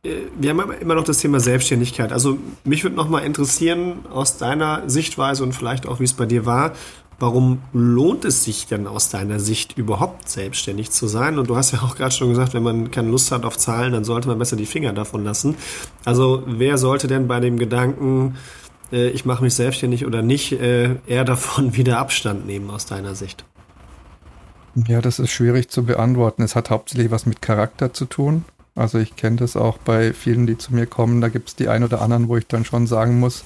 wir 0.04 0.50
haben 0.50 0.72
immer 0.80 0.96
noch 0.96 1.04
das 1.04 1.18
Thema 1.18 1.40
Selbstständigkeit. 1.40 2.14
Also 2.14 2.38
mich 2.64 2.84
würde 2.84 2.96
noch 2.96 3.10
mal 3.10 3.20
interessieren 3.20 4.06
aus 4.10 4.38
deiner 4.38 4.90
Sichtweise 4.90 5.44
und 5.44 5.54
vielleicht 5.54 5.88
auch 5.88 6.00
wie 6.00 6.06
es 6.06 6.14
bei 6.14 6.26
dir 6.26 6.46
war, 6.46 6.74
warum 7.20 7.62
lohnt 7.74 8.24
es 8.24 8.46
sich 8.46 8.68
denn 8.68 8.88
aus 8.88 9.10
deiner 9.10 9.40
Sicht 9.40 9.78
überhaupt 9.78 10.30
selbstständig 10.30 10.92
zu 10.92 11.08
sein? 11.08 11.38
Und 11.38 11.50
du 11.50 11.58
hast 11.58 11.72
ja 11.72 11.80
auch 11.80 11.96
gerade 11.96 12.14
schon 12.14 12.30
gesagt, 12.30 12.54
wenn 12.54 12.64
man 12.64 12.92
keine 12.92 13.10
Lust 13.10 13.32
hat 13.32 13.44
auf 13.44 13.58
Zahlen, 13.58 13.92
dann 13.92 14.06
sollte 14.06 14.30
man 14.30 14.40
besser 14.40 14.56
die 14.56 14.66
Finger 14.66 14.94
davon 14.94 15.24
lassen. 15.24 15.56
Also 16.06 16.44
wer 16.46 16.78
sollte 16.78 17.08
denn 17.08 17.28
bei 17.28 17.42
dem 17.42 17.58
Gedanken, 17.58 18.38
äh, 18.94 19.10
ich 19.10 19.26
mache 19.26 19.44
mich 19.44 19.54
selbstständig 19.54 20.06
oder 20.06 20.22
nicht, 20.22 20.54
äh, 20.54 20.96
eher 21.08 21.26
davon 21.26 21.76
wieder 21.76 22.00
Abstand 22.00 22.46
nehmen 22.46 22.70
aus 22.70 22.86
deiner 22.86 23.16
Sicht? 23.16 23.44
Ja, 24.88 25.02
das 25.02 25.20
ist 25.20 25.32
schwierig 25.32 25.70
zu 25.70 25.84
beantworten. 25.84 26.44
Es 26.44 26.56
hat 26.56 26.70
hauptsächlich 26.70 27.12
was 27.12 27.26
mit 27.26 27.42
Charakter 27.42 27.92
zu 27.92 28.06
tun. 28.06 28.46
Also 28.80 28.98
ich 28.98 29.16
kenne 29.16 29.38
das 29.38 29.58
auch 29.58 29.78
bei 29.78 30.14
vielen, 30.14 30.48
die 30.48 30.58
zu 30.58 30.74
mir 30.74 30.86
kommen. 30.86 31.22
Da 31.22 31.28
gibt 31.28 31.50
es 31.50 31.56
die 31.56 31.68
ein 31.68 31.84
oder 31.84 32.02
anderen, 32.02 32.28
wo 32.30 32.38
ich 32.38 32.48
dann 32.48 32.66
schon 32.66 32.88
sagen 32.88 33.20
muss, 33.20 33.44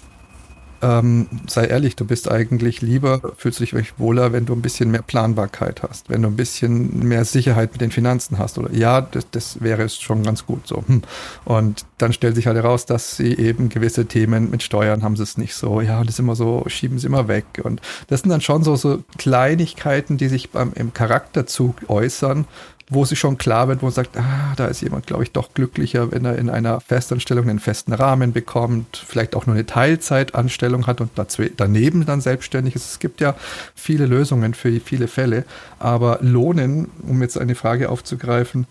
ähm, 0.84 1.28
sei 1.48 1.66
ehrlich, 1.66 1.96
du 1.96 2.06
bist 2.06 2.30
eigentlich 2.30 2.82
lieber, 2.82 3.22
fühlst 3.38 3.62
dich 3.62 3.74
wirklich 3.74 3.98
wohler, 3.98 4.34
wenn 4.34 4.46
du 4.46 4.54
ein 4.54 4.62
bisschen 4.62 4.92
mehr 4.92 5.02
Planbarkeit 5.02 5.82
hast, 5.82 6.10
wenn 6.10 6.22
du 6.22 6.28
ein 6.28 6.36
bisschen 6.36 7.00
mehr 7.08 7.24
Sicherheit 7.24 7.72
mit 7.72 7.80
den 7.80 7.90
Finanzen 7.90 8.38
hast. 8.38 8.58
Oder 8.58 8.72
ja, 8.74 9.00
das, 9.00 9.30
das 9.32 9.62
wäre 9.62 9.88
schon 9.88 10.24
ganz 10.24 10.46
gut 10.46 10.68
so. 10.68 10.84
Hm. 10.86 11.02
Und 11.46 11.86
dann 11.98 12.12
stellt 12.12 12.36
sich 12.36 12.48
halt 12.48 12.58
heraus, 12.58 12.86
dass 12.86 13.16
sie 13.16 13.34
eben 13.34 13.70
gewisse 13.70 14.06
Themen 14.08 14.52
mit 14.52 14.62
Steuern 14.62 15.04
haben 15.04 15.16
sie 15.16 15.24
es 15.24 15.38
nicht 15.38 15.56
so. 15.56 15.80
Ja, 15.80 16.02
das 16.04 16.16
ist 16.16 16.20
immer 16.20 16.36
so, 16.36 16.66
schieben 16.68 17.00
sie 17.00 17.08
immer 17.08 17.30
weg. 17.30 17.46
Und 17.64 17.82
das 18.08 18.22
sind 18.22 18.30
dann 18.30 18.42
schon 18.42 18.64
so, 18.64 18.76
so 18.76 19.04
Kleinigkeiten, 19.18 20.18
die 20.18 20.28
sich 20.28 20.52
beim, 20.52 20.74
im 20.76 20.94
Charakterzug 20.94 21.90
äußern, 21.90 22.46
wo 22.94 23.06
sie 23.06 23.16
schon 23.16 23.38
klar 23.38 23.68
wird, 23.68 23.82
wo 23.82 23.88
man 23.88 23.94
sagt, 23.94 24.18
ah, 24.18 24.54
da 24.56 24.66
ist 24.66 24.82
jemand, 24.82 25.08
glaube 25.08 25.24
ich, 25.24 25.32
doch 25.32 25.54
glücklicher, 25.54 26.12
wenn 26.12 26.26
er 26.26 26.38
in 26.38 26.50
einer 26.50 26.80
Festanstellung 26.80 27.50
einen 27.50 27.60
festen 27.60 27.94
Rahmen 27.94 28.34
bekommt, 28.34 29.04
vielleicht 29.06 29.36
auch 29.36 29.46
nur 29.46 29.56
eine 29.56 29.66
Teilzeitanstellung 29.66 30.88
hat 30.88 31.02
und 31.02 31.12
daneben 31.58 32.06
dann 32.06 32.22
selbstständig 32.22 32.76
ist. 32.76 32.90
Es 32.90 33.00
gibt 33.00 33.22
ja 33.22 33.36
viele 33.76 34.06
Lösungen 34.06 34.54
für 34.54 34.80
viele 34.80 35.08
Fälle, 35.08 35.46
aber 35.80 36.20
lohnen, 36.22 36.90
um 37.08 37.22
jetzt 37.22 37.38
eine 37.38 37.56
Frage 37.56 37.90
aufzugreifen, 37.90 38.68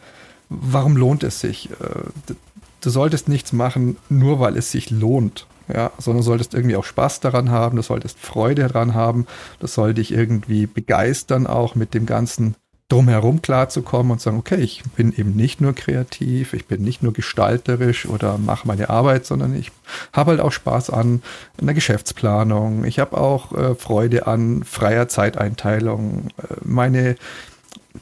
warum 0.48 0.96
lohnt 0.96 1.22
es 1.22 1.40
sich? 1.40 1.70
Äh, 1.70 2.34
du 2.80 2.90
solltest 2.90 3.28
nichts 3.28 3.52
machen, 3.52 3.96
nur 4.08 4.40
weil 4.40 4.56
es 4.56 4.70
sich 4.70 4.90
lohnt. 4.90 5.46
Ja, 5.72 5.92
sondern 5.96 6.24
solltest 6.24 6.54
irgendwie 6.54 6.74
auch 6.74 6.84
Spaß 6.84 7.20
daran 7.20 7.50
haben, 7.50 7.76
du 7.76 7.82
solltest 7.82 8.18
Freude 8.18 8.66
daran 8.66 8.94
haben, 8.94 9.26
das 9.60 9.74
soll 9.74 9.94
dich 9.94 10.12
irgendwie 10.12 10.66
begeistern 10.66 11.46
auch 11.46 11.76
mit 11.76 11.94
dem 11.94 12.04
ganzen 12.04 12.56
drumherum 12.92 13.40
klarzukommen 13.40 14.12
und 14.12 14.20
sagen, 14.20 14.36
okay, 14.36 14.56
ich 14.56 14.82
bin 14.96 15.14
eben 15.16 15.34
nicht 15.34 15.62
nur 15.62 15.74
kreativ, 15.74 16.52
ich 16.52 16.66
bin 16.66 16.82
nicht 16.82 17.02
nur 17.02 17.14
gestalterisch 17.14 18.04
oder 18.06 18.36
mache 18.36 18.68
meine 18.68 18.90
Arbeit, 18.90 19.24
sondern 19.24 19.56
ich 19.56 19.72
habe 20.12 20.32
halt 20.32 20.40
auch 20.40 20.52
Spaß 20.52 20.90
an 20.90 21.22
einer 21.60 21.72
Geschäftsplanung. 21.72 22.84
Ich 22.84 22.98
habe 22.98 23.16
auch 23.16 23.52
äh, 23.52 23.74
Freude 23.74 24.26
an 24.26 24.62
freier 24.62 25.08
Zeiteinteilung. 25.08 26.28
Äh, 26.36 26.56
meine 26.64 27.16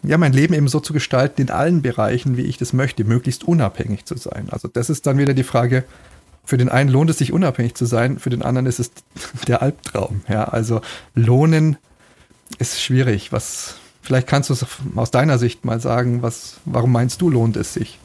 ja, 0.05 0.19
mein 0.19 0.33
Leben 0.33 0.55
eben 0.55 0.69
so 0.69 0.79
zu 0.79 0.93
gestalten 0.93 1.41
in 1.41 1.51
allen 1.51 1.83
Bereichen, 1.83 2.37
wie 2.37 2.43
ich 2.43 2.59
das 2.59 2.73
möchte, 2.73 3.03
möglichst 3.03 3.43
unabhängig 3.43 4.05
zu 4.05 4.17
sein. 4.17 4.49
Also 4.51 4.69
das 4.69 4.89
ist 4.89 5.07
dann 5.07 5.19
wieder 5.19 5.35
die 5.35 5.43
Frage, 5.43 5.85
für 6.45 6.57
den 6.57 6.69
einen 6.69 6.91
lohnt 6.91 7.11
es 7.11 7.19
sich 7.19 7.33
unabhängig 7.33 7.75
zu 7.75 7.87
sein, 7.87 8.19
für 8.19 8.31
den 8.31 8.43
anderen 8.43 8.67
ist 8.67 8.79
es 8.79 8.93
der 9.49 9.63
Albtraum. 9.63 10.23
Ja, 10.29 10.45
also 10.45 10.81
lohnen 11.15 11.77
ist 12.59 12.81
schwierig. 12.81 13.33
Was, 13.33 13.80
Vielleicht 14.03 14.27
kannst 14.27 14.51
du 14.51 14.55
es 14.55 14.67
aus 14.97 15.11
deiner 15.11 15.39
Sicht 15.39 15.65
mal 15.65 15.81
sagen, 15.81 16.23
was, 16.23 16.57
warum 16.65 16.93
meinst 16.93 17.21
du, 17.21 17.31
lohnt 17.31 17.57
es 17.57 17.75
sich? 17.75 17.99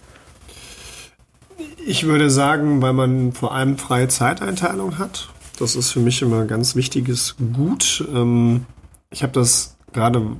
Ich 1.85 2.05
würde 2.05 2.29
sagen, 2.29 2.81
weil 2.81 2.93
man 2.93 3.31
vor 3.31 3.53
allem 3.53 3.77
freie 3.77 4.07
Zeiteinteilung 4.07 4.97
hat. 4.97 5.29
Das 5.59 5.75
ist 5.75 5.91
für 5.91 5.99
mich 5.99 6.21
immer 6.21 6.41
ein 6.41 6.47
ganz 6.47 6.75
wichtiges 6.75 7.35
Gut. 7.53 8.05
Ähm, 8.13 8.65
ich 9.09 9.23
habe 9.23 9.33
das 9.33 9.77
gerade 9.93 10.35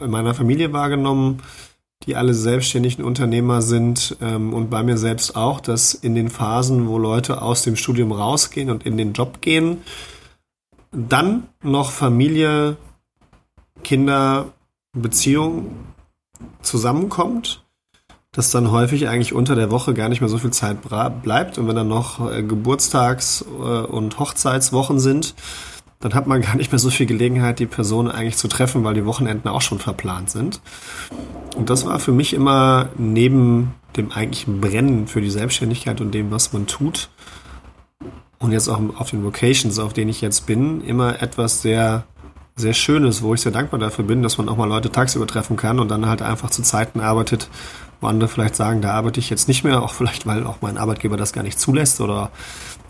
in 0.00 0.10
meiner 0.10 0.34
Familie 0.34 0.72
wahrgenommen, 0.72 1.42
die 2.06 2.16
alle 2.16 2.32
selbstständigen 2.32 3.04
Unternehmer 3.04 3.60
sind 3.62 4.16
ähm, 4.20 4.54
und 4.54 4.70
bei 4.70 4.82
mir 4.82 4.96
selbst 4.96 5.36
auch, 5.36 5.60
dass 5.60 5.92
in 5.92 6.14
den 6.14 6.30
Phasen, 6.30 6.88
wo 6.88 6.96
Leute 6.98 7.42
aus 7.42 7.62
dem 7.62 7.76
Studium 7.76 8.12
rausgehen 8.12 8.70
und 8.70 8.86
in 8.86 8.96
den 8.96 9.12
Job 9.12 9.40
gehen, 9.40 9.78
dann 10.92 11.48
noch 11.62 11.90
Familie, 11.90 12.76
Kinder 13.82 14.52
Beziehung 14.92 15.76
zusammenkommt, 16.62 17.64
dass 18.32 18.50
dann 18.50 18.70
häufig 18.70 19.08
eigentlich 19.08 19.32
unter 19.32 19.54
der 19.54 19.70
Woche 19.70 19.94
gar 19.94 20.08
nicht 20.08 20.20
mehr 20.20 20.30
so 20.30 20.38
viel 20.38 20.52
Zeit 20.52 20.78
bleibt 21.22 21.58
und 21.58 21.68
wenn 21.68 21.76
dann 21.76 21.88
noch 21.88 22.30
äh, 22.30 22.42
Geburtstags- 22.42 23.44
äh, 23.44 23.86
und 23.86 24.18
Hochzeitswochen 24.18 25.00
sind, 25.00 25.34
dann 25.98 26.14
hat 26.14 26.26
man 26.26 26.40
gar 26.40 26.56
nicht 26.56 26.72
mehr 26.72 26.78
so 26.78 26.90
viel 26.90 27.06
Gelegenheit, 27.06 27.58
die 27.58 27.66
Person 27.66 28.10
eigentlich 28.10 28.36
zu 28.36 28.48
treffen, 28.48 28.84
weil 28.84 28.94
die 28.94 29.04
Wochenenden 29.04 29.48
auch 29.48 29.60
schon 29.60 29.80
verplant 29.80 30.30
sind. 30.30 30.60
Und 31.56 31.68
das 31.68 31.84
war 31.84 31.98
für 31.98 32.12
mich 32.12 32.32
immer 32.32 32.88
neben 32.96 33.74
dem 33.96 34.10
eigentlichen 34.12 34.60
Brennen 34.60 35.08
für 35.08 35.20
die 35.20 35.30
Selbstständigkeit 35.30 36.00
und 36.00 36.12
dem, 36.12 36.30
was 36.30 36.52
man 36.52 36.66
tut, 36.66 37.10
und 38.40 38.52
jetzt 38.52 38.68
auch 38.68 38.80
auf 38.96 39.10
den 39.10 39.22
Vocations, 39.22 39.78
auf 39.78 39.92
denen 39.92 40.10
ich 40.10 40.22
jetzt 40.22 40.46
bin, 40.46 40.80
immer 40.80 41.22
etwas 41.22 41.60
sehr 41.60 42.04
sehr 42.60 42.74
Schönes, 42.74 43.22
wo 43.22 43.34
ich 43.34 43.40
sehr 43.40 43.52
dankbar 43.52 43.80
dafür 43.80 44.04
bin, 44.04 44.22
dass 44.22 44.38
man 44.38 44.48
auch 44.48 44.56
mal 44.56 44.68
Leute 44.68 44.90
tagsüber 44.90 45.26
treffen 45.26 45.56
kann 45.56 45.80
und 45.80 45.88
dann 45.88 46.06
halt 46.06 46.22
einfach 46.22 46.50
zu 46.50 46.62
Zeiten 46.62 47.00
arbeitet, 47.00 47.48
wo 48.00 48.06
andere 48.06 48.28
vielleicht 48.28 48.54
sagen, 48.56 48.80
da 48.80 48.92
arbeite 48.92 49.20
ich 49.20 49.30
jetzt 49.30 49.48
nicht 49.48 49.64
mehr, 49.64 49.82
auch 49.82 49.94
vielleicht, 49.94 50.26
weil 50.26 50.46
auch 50.46 50.58
mein 50.60 50.78
Arbeitgeber 50.78 51.16
das 51.16 51.32
gar 51.32 51.42
nicht 51.42 51.58
zulässt 51.58 52.00
oder 52.00 52.30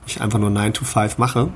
ich 0.06 0.20
einfach 0.20 0.38
nur 0.38 0.50
9 0.50 0.72
to 0.74 0.84
5 0.84 1.18
mache. 1.18 1.48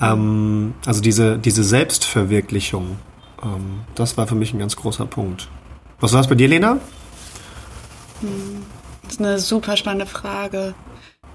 Ähm, 0.00 0.74
also 0.86 1.00
diese, 1.00 1.38
diese 1.38 1.64
Selbstverwirklichung, 1.64 2.98
ähm, 3.42 3.80
das 3.94 4.16
war 4.16 4.26
für 4.26 4.34
mich 4.34 4.52
ein 4.52 4.58
ganz 4.58 4.76
großer 4.76 5.06
Punkt. 5.06 5.48
Was 6.00 6.12
war 6.12 6.20
es 6.20 6.28
bei 6.28 6.34
dir, 6.34 6.48
Lena? 6.48 6.78
Das 9.02 9.12
ist 9.12 9.20
eine 9.20 9.38
super 9.38 9.76
spannende 9.76 10.06
Frage. 10.06 10.74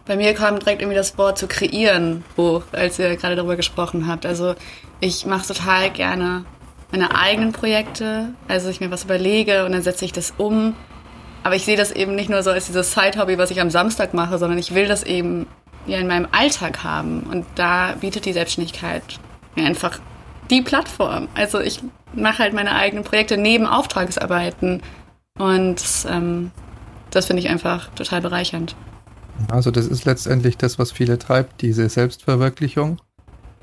Bei 0.07 0.15
mir 0.15 0.33
kam 0.33 0.57
direkt 0.57 0.81
irgendwie 0.81 0.95
das 0.95 1.17
Wort 1.17 1.37
zu 1.37 1.47
kreieren 1.47 2.23
hoch, 2.37 2.63
als 2.71 2.97
ihr 2.97 3.15
gerade 3.17 3.35
darüber 3.35 3.57
gesprochen 3.57 4.07
habt. 4.07 4.25
Also 4.25 4.55
ich 5.01 5.25
mache 5.25 5.47
total 5.47 5.89
gerne 5.89 6.45
meine 6.91 7.13
eigenen 7.15 7.51
Projekte, 7.51 8.29
also 8.47 8.69
ich 8.69 8.79
mir 8.79 8.89
was 8.89 9.03
überlege 9.03 9.65
und 9.65 9.73
dann 9.73 9.81
setze 9.81 10.05
ich 10.05 10.13
das 10.13 10.33
um. 10.37 10.75
Aber 11.43 11.55
ich 11.55 11.65
sehe 11.65 11.75
das 11.75 11.91
eben 11.91 12.15
nicht 12.15 12.29
nur 12.29 12.41
so 12.41 12.51
als 12.51 12.67
dieses 12.67 12.93
Side-Hobby, 12.93 13.37
was 13.37 13.51
ich 13.51 13.59
am 13.59 13.69
Samstag 13.69 14.13
mache, 14.13 14.37
sondern 14.37 14.57
ich 14.57 14.73
will 14.73 14.87
das 14.87 15.03
eben 15.03 15.45
ja 15.85 15.97
in 15.97 16.07
meinem 16.07 16.27
Alltag 16.31 16.83
haben. 16.83 17.23
Und 17.29 17.45
da 17.55 17.93
bietet 17.99 18.25
die 18.25 18.33
Selbstständigkeit 18.33 19.03
mir 19.55 19.65
einfach 19.65 19.99
die 20.49 20.61
Plattform. 20.61 21.27
Also 21.35 21.59
ich 21.59 21.81
mache 22.13 22.39
halt 22.39 22.53
meine 22.53 22.73
eigenen 22.73 23.03
Projekte 23.03 23.37
neben 23.37 23.65
Auftragsarbeiten 23.65 24.81
und 25.37 25.83
ähm, 26.09 26.51
das 27.11 27.25
finde 27.25 27.41
ich 27.41 27.49
einfach 27.49 27.89
total 27.95 28.21
bereichernd. 28.21 28.75
Also 29.49 29.71
das 29.71 29.87
ist 29.87 30.05
letztendlich 30.05 30.57
das, 30.57 30.79
was 30.79 30.91
viele 30.91 31.19
treibt, 31.19 31.61
diese 31.61 31.89
Selbstverwirklichung 31.89 32.99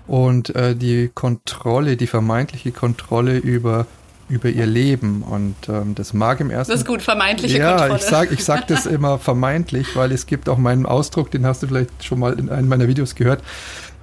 und 0.06 0.54
äh, 0.54 0.76
die 0.76 1.10
Kontrolle, 1.12 1.96
die 1.96 2.06
vermeintliche 2.06 2.72
Kontrolle 2.72 3.38
über 3.38 3.86
über 4.28 4.48
ihr 4.48 4.66
Leben 4.66 5.22
und 5.22 5.54
ähm, 5.68 5.94
das 5.94 6.14
mag 6.14 6.40
im 6.40 6.50
ersten. 6.50 6.72
Das 6.72 6.80
ist 6.80 6.86
gut, 6.86 7.02
vermeintliche 7.02 7.58
ja, 7.58 7.76
Kontrolle. 7.76 7.90
Ja, 7.90 7.96
ich 7.96 8.04
sage 8.04 8.34
ich 8.34 8.44
sag 8.44 8.66
das 8.68 8.86
immer 8.86 9.18
vermeintlich, 9.18 9.96
weil 9.96 10.12
es 10.12 10.26
gibt 10.26 10.48
auch 10.48 10.56
meinen 10.56 10.86
Ausdruck, 10.86 11.30
den 11.30 11.44
hast 11.44 11.62
du 11.62 11.66
vielleicht 11.66 12.04
schon 12.04 12.20
mal 12.20 12.38
in 12.38 12.48
einem 12.48 12.68
meiner 12.68 12.88
Videos 12.88 13.16
gehört, 13.16 13.42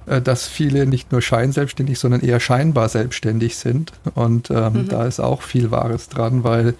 äh, 0.06 0.22
dass 0.22 0.46
viele 0.46 0.86
nicht 0.86 1.10
nur 1.10 1.22
scheinselbstständig, 1.22 1.98
sondern 1.98 2.20
eher 2.20 2.38
scheinbar 2.38 2.88
selbstständig 2.88 3.56
sind 3.56 3.92
und 4.14 4.50
ähm, 4.50 4.72
mhm. 4.74 4.88
da 4.88 5.06
ist 5.06 5.18
auch 5.18 5.42
viel 5.42 5.72
Wahres 5.72 6.08
dran, 6.08 6.44
weil 6.44 6.74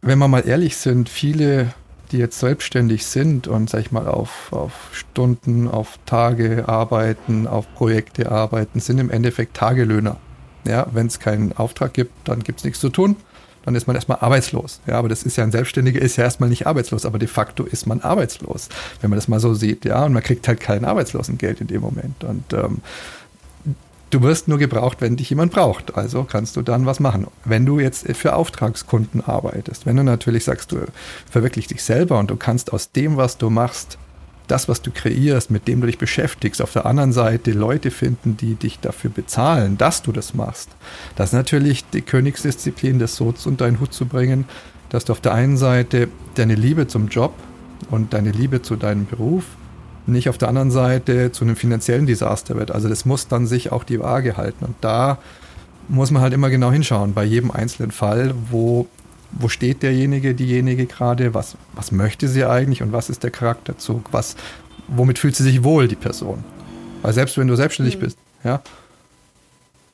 wenn 0.00 0.18
wir 0.18 0.28
mal 0.28 0.46
ehrlich 0.46 0.76
sind, 0.76 1.08
viele 1.08 1.74
die 2.12 2.18
jetzt 2.18 2.38
selbstständig 2.38 3.06
sind 3.06 3.48
und, 3.48 3.70
sag 3.70 3.80
ich 3.80 3.92
mal, 3.92 4.06
auf, 4.06 4.52
auf 4.52 4.72
Stunden, 4.92 5.68
auf 5.68 5.98
Tage 6.06 6.68
arbeiten, 6.68 7.46
auf 7.46 7.72
Projekte 7.74 8.30
arbeiten, 8.30 8.80
sind 8.80 8.98
im 8.98 9.10
Endeffekt 9.10 9.56
Tagelöhner. 9.56 10.16
Ja, 10.66 10.86
wenn 10.92 11.06
es 11.06 11.20
keinen 11.20 11.52
Auftrag 11.56 11.94
gibt, 11.94 12.12
dann 12.24 12.42
gibt 12.42 12.58
es 12.58 12.64
nichts 12.64 12.80
zu 12.80 12.90
tun. 12.90 13.16
Dann 13.64 13.74
ist 13.74 13.86
man 13.86 13.94
erstmal 13.94 14.18
arbeitslos. 14.20 14.80
Ja, 14.86 14.94
aber 14.94 15.08
das 15.08 15.22
ist 15.22 15.36
ja 15.36 15.44
ein 15.44 15.52
Selbstständiger, 15.52 16.00
ist 16.00 16.16
ja 16.16 16.24
erstmal 16.24 16.48
nicht 16.48 16.66
arbeitslos, 16.66 17.04
aber 17.04 17.18
de 17.18 17.28
facto 17.28 17.64
ist 17.64 17.86
man 17.86 18.00
arbeitslos, 18.00 18.70
wenn 19.00 19.10
man 19.10 19.18
das 19.18 19.28
mal 19.28 19.40
so 19.40 19.52
sieht. 19.52 19.84
Ja, 19.84 20.04
und 20.04 20.14
man 20.14 20.22
kriegt 20.22 20.48
halt 20.48 20.60
kein 20.60 20.84
Arbeitslosengeld 20.84 21.60
in 21.60 21.66
dem 21.66 21.82
Moment. 21.82 22.24
Und 22.24 22.52
ähm, 22.54 22.78
Du 24.10 24.22
wirst 24.22 24.48
nur 24.48 24.58
gebraucht, 24.58 24.98
wenn 25.00 25.16
dich 25.16 25.30
jemand 25.30 25.52
braucht. 25.52 25.96
Also 25.96 26.24
kannst 26.24 26.56
du 26.56 26.62
dann 26.62 26.84
was 26.84 26.98
machen. 26.98 27.28
Wenn 27.44 27.64
du 27.64 27.78
jetzt 27.78 28.06
für 28.16 28.34
Auftragskunden 28.34 29.22
arbeitest, 29.24 29.86
wenn 29.86 29.96
du 29.96 30.02
natürlich 30.02 30.44
sagst, 30.44 30.72
du 30.72 30.78
verwirklichst 31.30 31.70
dich 31.70 31.84
selber 31.84 32.18
und 32.18 32.28
du 32.28 32.36
kannst 32.36 32.72
aus 32.72 32.90
dem, 32.90 33.16
was 33.16 33.38
du 33.38 33.50
machst, 33.50 33.98
das, 34.48 34.68
was 34.68 34.82
du 34.82 34.90
kreierst, 34.90 35.52
mit 35.52 35.68
dem 35.68 35.80
du 35.80 35.86
dich 35.86 35.98
beschäftigst, 35.98 36.60
auf 36.60 36.72
der 36.72 36.86
anderen 36.86 37.12
Seite 37.12 37.52
Leute 37.52 37.92
finden, 37.92 38.36
die 38.36 38.56
dich 38.56 38.80
dafür 38.80 39.10
bezahlen, 39.10 39.78
dass 39.78 40.02
du 40.02 40.10
das 40.10 40.34
machst. 40.34 40.70
Das 41.14 41.28
ist 41.28 41.34
natürlich 41.34 41.84
die 41.90 42.02
Königsdisziplin, 42.02 42.98
das 42.98 43.14
so 43.14 43.32
unter 43.44 43.66
einen 43.66 43.78
Hut 43.78 43.92
zu 43.92 44.06
bringen, 44.06 44.44
dass 44.88 45.04
du 45.04 45.12
auf 45.12 45.20
der 45.20 45.34
einen 45.34 45.56
Seite 45.56 46.08
deine 46.34 46.56
Liebe 46.56 46.88
zum 46.88 47.06
Job 47.06 47.32
und 47.90 48.12
deine 48.12 48.32
Liebe 48.32 48.60
zu 48.60 48.74
deinem 48.74 49.06
Beruf 49.06 49.44
nicht 50.06 50.28
auf 50.28 50.38
der 50.38 50.48
anderen 50.48 50.70
Seite 50.70 51.32
zu 51.32 51.44
einem 51.44 51.56
finanziellen 51.56 52.06
Desaster 52.06 52.56
wird. 52.56 52.70
Also 52.70 52.88
das 52.88 53.04
muss 53.04 53.28
dann 53.28 53.46
sich 53.46 53.72
auch 53.72 53.84
die 53.84 54.00
Waage 54.00 54.36
halten. 54.36 54.64
Und 54.64 54.76
da 54.80 55.18
muss 55.88 56.10
man 56.10 56.22
halt 56.22 56.32
immer 56.32 56.50
genau 56.50 56.70
hinschauen, 56.70 57.14
bei 57.14 57.24
jedem 57.24 57.50
einzelnen 57.50 57.90
Fall, 57.90 58.34
wo, 58.50 58.86
wo 59.32 59.48
steht 59.48 59.82
derjenige, 59.82 60.34
diejenige 60.34 60.86
gerade, 60.86 61.34
was, 61.34 61.56
was 61.74 61.92
möchte 61.92 62.28
sie 62.28 62.44
eigentlich 62.44 62.82
und 62.82 62.92
was 62.92 63.10
ist 63.10 63.22
der 63.22 63.30
Charakterzug, 63.30 64.12
was, 64.12 64.36
womit 64.88 65.18
fühlt 65.18 65.36
sie 65.36 65.42
sich 65.42 65.64
wohl, 65.64 65.88
die 65.88 65.96
Person. 65.96 66.44
Weil 67.02 67.12
selbst 67.12 67.38
wenn 67.38 67.48
du 67.48 67.56
selbstständig 67.56 67.96
mhm. 67.96 68.00
bist, 68.00 68.18
ja, 68.44 68.62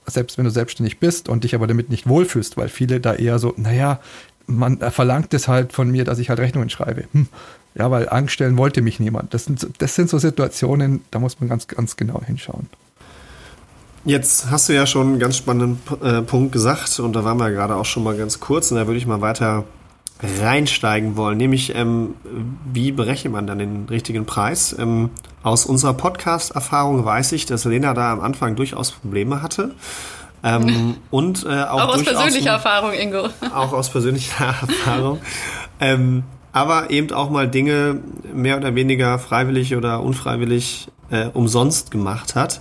selbst 0.07 0.39
wenn 0.39 0.45
du 0.45 0.51
selbstständig 0.51 0.99
bist 0.99 1.29
und 1.29 1.45
dich 1.45 1.55
aber 1.55 1.67
damit 1.67 1.91
nicht 1.91 2.09
wohlfühlst, 2.09 2.57
weil 2.57 2.69
viele 2.69 3.01
da 3.01 3.15
eher 3.15 3.39
so, 3.39 3.55
naja, 3.57 4.01
man 4.47 4.79
verlangt 4.79 5.35
es 5.35 5.49
halt 5.49 5.73
von 5.73 5.91
mir, 5.91 6.05
dass 6.05 6.19
ich 6.19 6.29
halt 6.29 6.39
Rechnungen 6.39 6.71
schreibe. 6.71 7.05
Hm, 7.13 7.27
ja, 7.79 7.91
weil 7.91 8.09
anstellen 8.09 8.57
wollte 8.57 8.83
mich 8.83 9.01
niemand. 9.01 9.35
Das 9.35 9.45
sind, 9.45 9.67
das 9.79 9.95
sind 9.95 10.09
so 10.09 10.19
Situationen, 10.19 11.05
da 11.11 11.19
muss 11.19 11.41
man 11.41 11.49
ganz, 11.49 11.69
ganz 11.69 11.97
genau 11.97 12.23
hinschauen. 12.25 12.69
Jetzt 14.05 14.51
hast 14.51 14.69
du 14.69 14.73
ja 14.73 14.87
schon 14.87 15.09
einen 15.09 15.19
ganz 15.19 15.37
spannenden 15.37 15.81
äh, 16.03 16.23
Punkt 16.23 16.53
gesagt 16.53 17.01
und 17.01 17.15
da 17.15 17.25
waren 17.25 17.39
wir 17.39 17.51
gerade 17.51 17.75
auch 17.75 17.85
schon 17.85 18.05
mal 18.05 18.17
ganz 18.17 18.41
kurz 18.41 18.71
und 18.71 18.79
da 18.79 18.87
würde 18.87 18.99
ich 18.99 19.07
mal 19.07 19.21
weiter 19.21 19.65
reinsteigen 20.41 21.17
wollen, 21.17 21.37
nämlich 21.37 21.75
ähm, 21.75 22.15
wie 22.73 22.93
berechnet 22.93 23.33
man 23.33 23.47
dann 23.47 23.59
den 23.59 23.87
richtigen 23.91 24.25
Preis? 24.25 24.75
Ähm, 24.79 25.11
aus 25.43 25.67
unserer 25.67 25.93
Podcast-Erfahrung 25.93 27.05
weiß 27.05 27.33
ich, 27.33 27.45
dass 27.45 27.65
Lena 27.65 27.93
da 27.93 28.13
am 28.13 28.21
Anfang 28.21 28.57
durchaus 28.57 28.93
Probleme 28.93 29.43
hatte. 29.43 29.75
Ähm, 30.43 30.97
und 31.11 31.45
äh, 31.45 31.65
auch, 31.65 31.83
auch 31.83 31.95
aus 31.97 32.05
persönlicher 32.05 32.53
Erfahrung, 32.53 32.93
Ingo. 32.93 33.29
Auch 33.55 33.73
aus 33.73 33.91
persönlicher 33.91 34.45
Erfahrung. 34.63 35.19
Ähm, 35.81 36.23
aber 36.53 36.91
eben 36.91 37.13
auch 37.13 37.31
mal 37.31 37.49
Dinge 37.49 38.01
mehr 38.33 38.57
oder 38.57 38.75
weniger 38.75 39.19
freiwillig 39.19 39.77
oder 39.77 40.03
unfreiwillig 40.03 40.89
äh, 41.11 41.27
umsonst 41.27 41.91
gemacht 41.91 42.35
hat. 42.35 42.61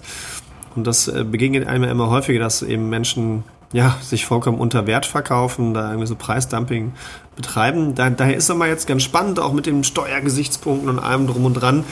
Und 0.76 0.86
das 0.86 1.08
äh, 1.08 1.24
begegnet 1.24 1.68
einem 1.68 1.84
immer 1.86 2.10
häufiger, 2.10 2.40
dass 2.40 2.62
eben 2.62 2.90
Menschen 2.90 3.44
ja, 3.74 3.98
sich 4.02 4.26
vollkommen 4.26 4.60
unter 4.60 4.88
Wert 4.88 5.06
verkaufen, 5.06 5.74
da 5.74 5.90
irgendwie 5.90 6.08
so 6.08 6.16
Preisdumping 6.16 6.94
betreiben. 7.36 7.96
Da, 7.96 8.10
daher 8.10 8.36
ist 8.36 8.50
es 8.50 8.56
mal 8.56 8.70
jetzt 8.70 8.88
ganz 8.88 9.04
spannend, 9.04 9.40
auch 9.40 9.54
mit 9.54 9.66
den 9.66 9.84
Steuergesichtspunkten 9.84 10.90
und 10.90 11.00
allem 11.00 11.28
drum 11.28 11.46
und 11.46 11.56
dran. 11.56 11.84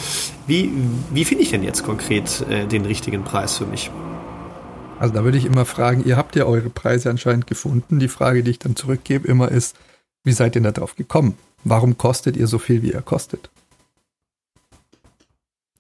Wie, 0.48 0.72
wie 1.12 1.26
finde 1.26 1.44
ich 1.44 1.52
denn 1.52 1.64
jetzt 1.64 1.84
konkret 1.84 2.46
äh, 2.50 2.68
den 2.68 2.86
richtigen 2.86 3.24
Preis 3.24 3.58
für 3.58 3.66
mich? 3.66 3.92
Also 5.00 5.14
da 5.14 5.24
würde 5.24 5.38
ich 5.38 5.46
immer 5.46 5.66
fragen, 5.66 6.06
ihr 6.06 6.16
habt 6.16 6.36
ja 6.36 6.46
eure 6.46 6.70
Preise 6.70 7.10
anscheinend 7.10 7.48
gefunden. 7.48 8.00
Die 8.00 8.08
Frage, 8.08 8.44
die 8.44 8.52
ich 8.52 8.60
dann 8.60 8.76
zurückgebe, 8.76 9.28
immer 9.28 9.50
ist, 9.50 9.76
wie 10.24 10.32
seid 10.32 10.56
ihr 10.56 10.62
da 10.62 10.72
drauf 10.72 10.96
gekommen? 10.96 11.36
Warum 11.64 11.98
kostet 11.98 12.36
ihr 12.38 12.48
so 12.48 12.60
viel, 12.60 12.82
wie 12.82 12.92
ihr 12.92 13.02
kostet? 13.02 13.50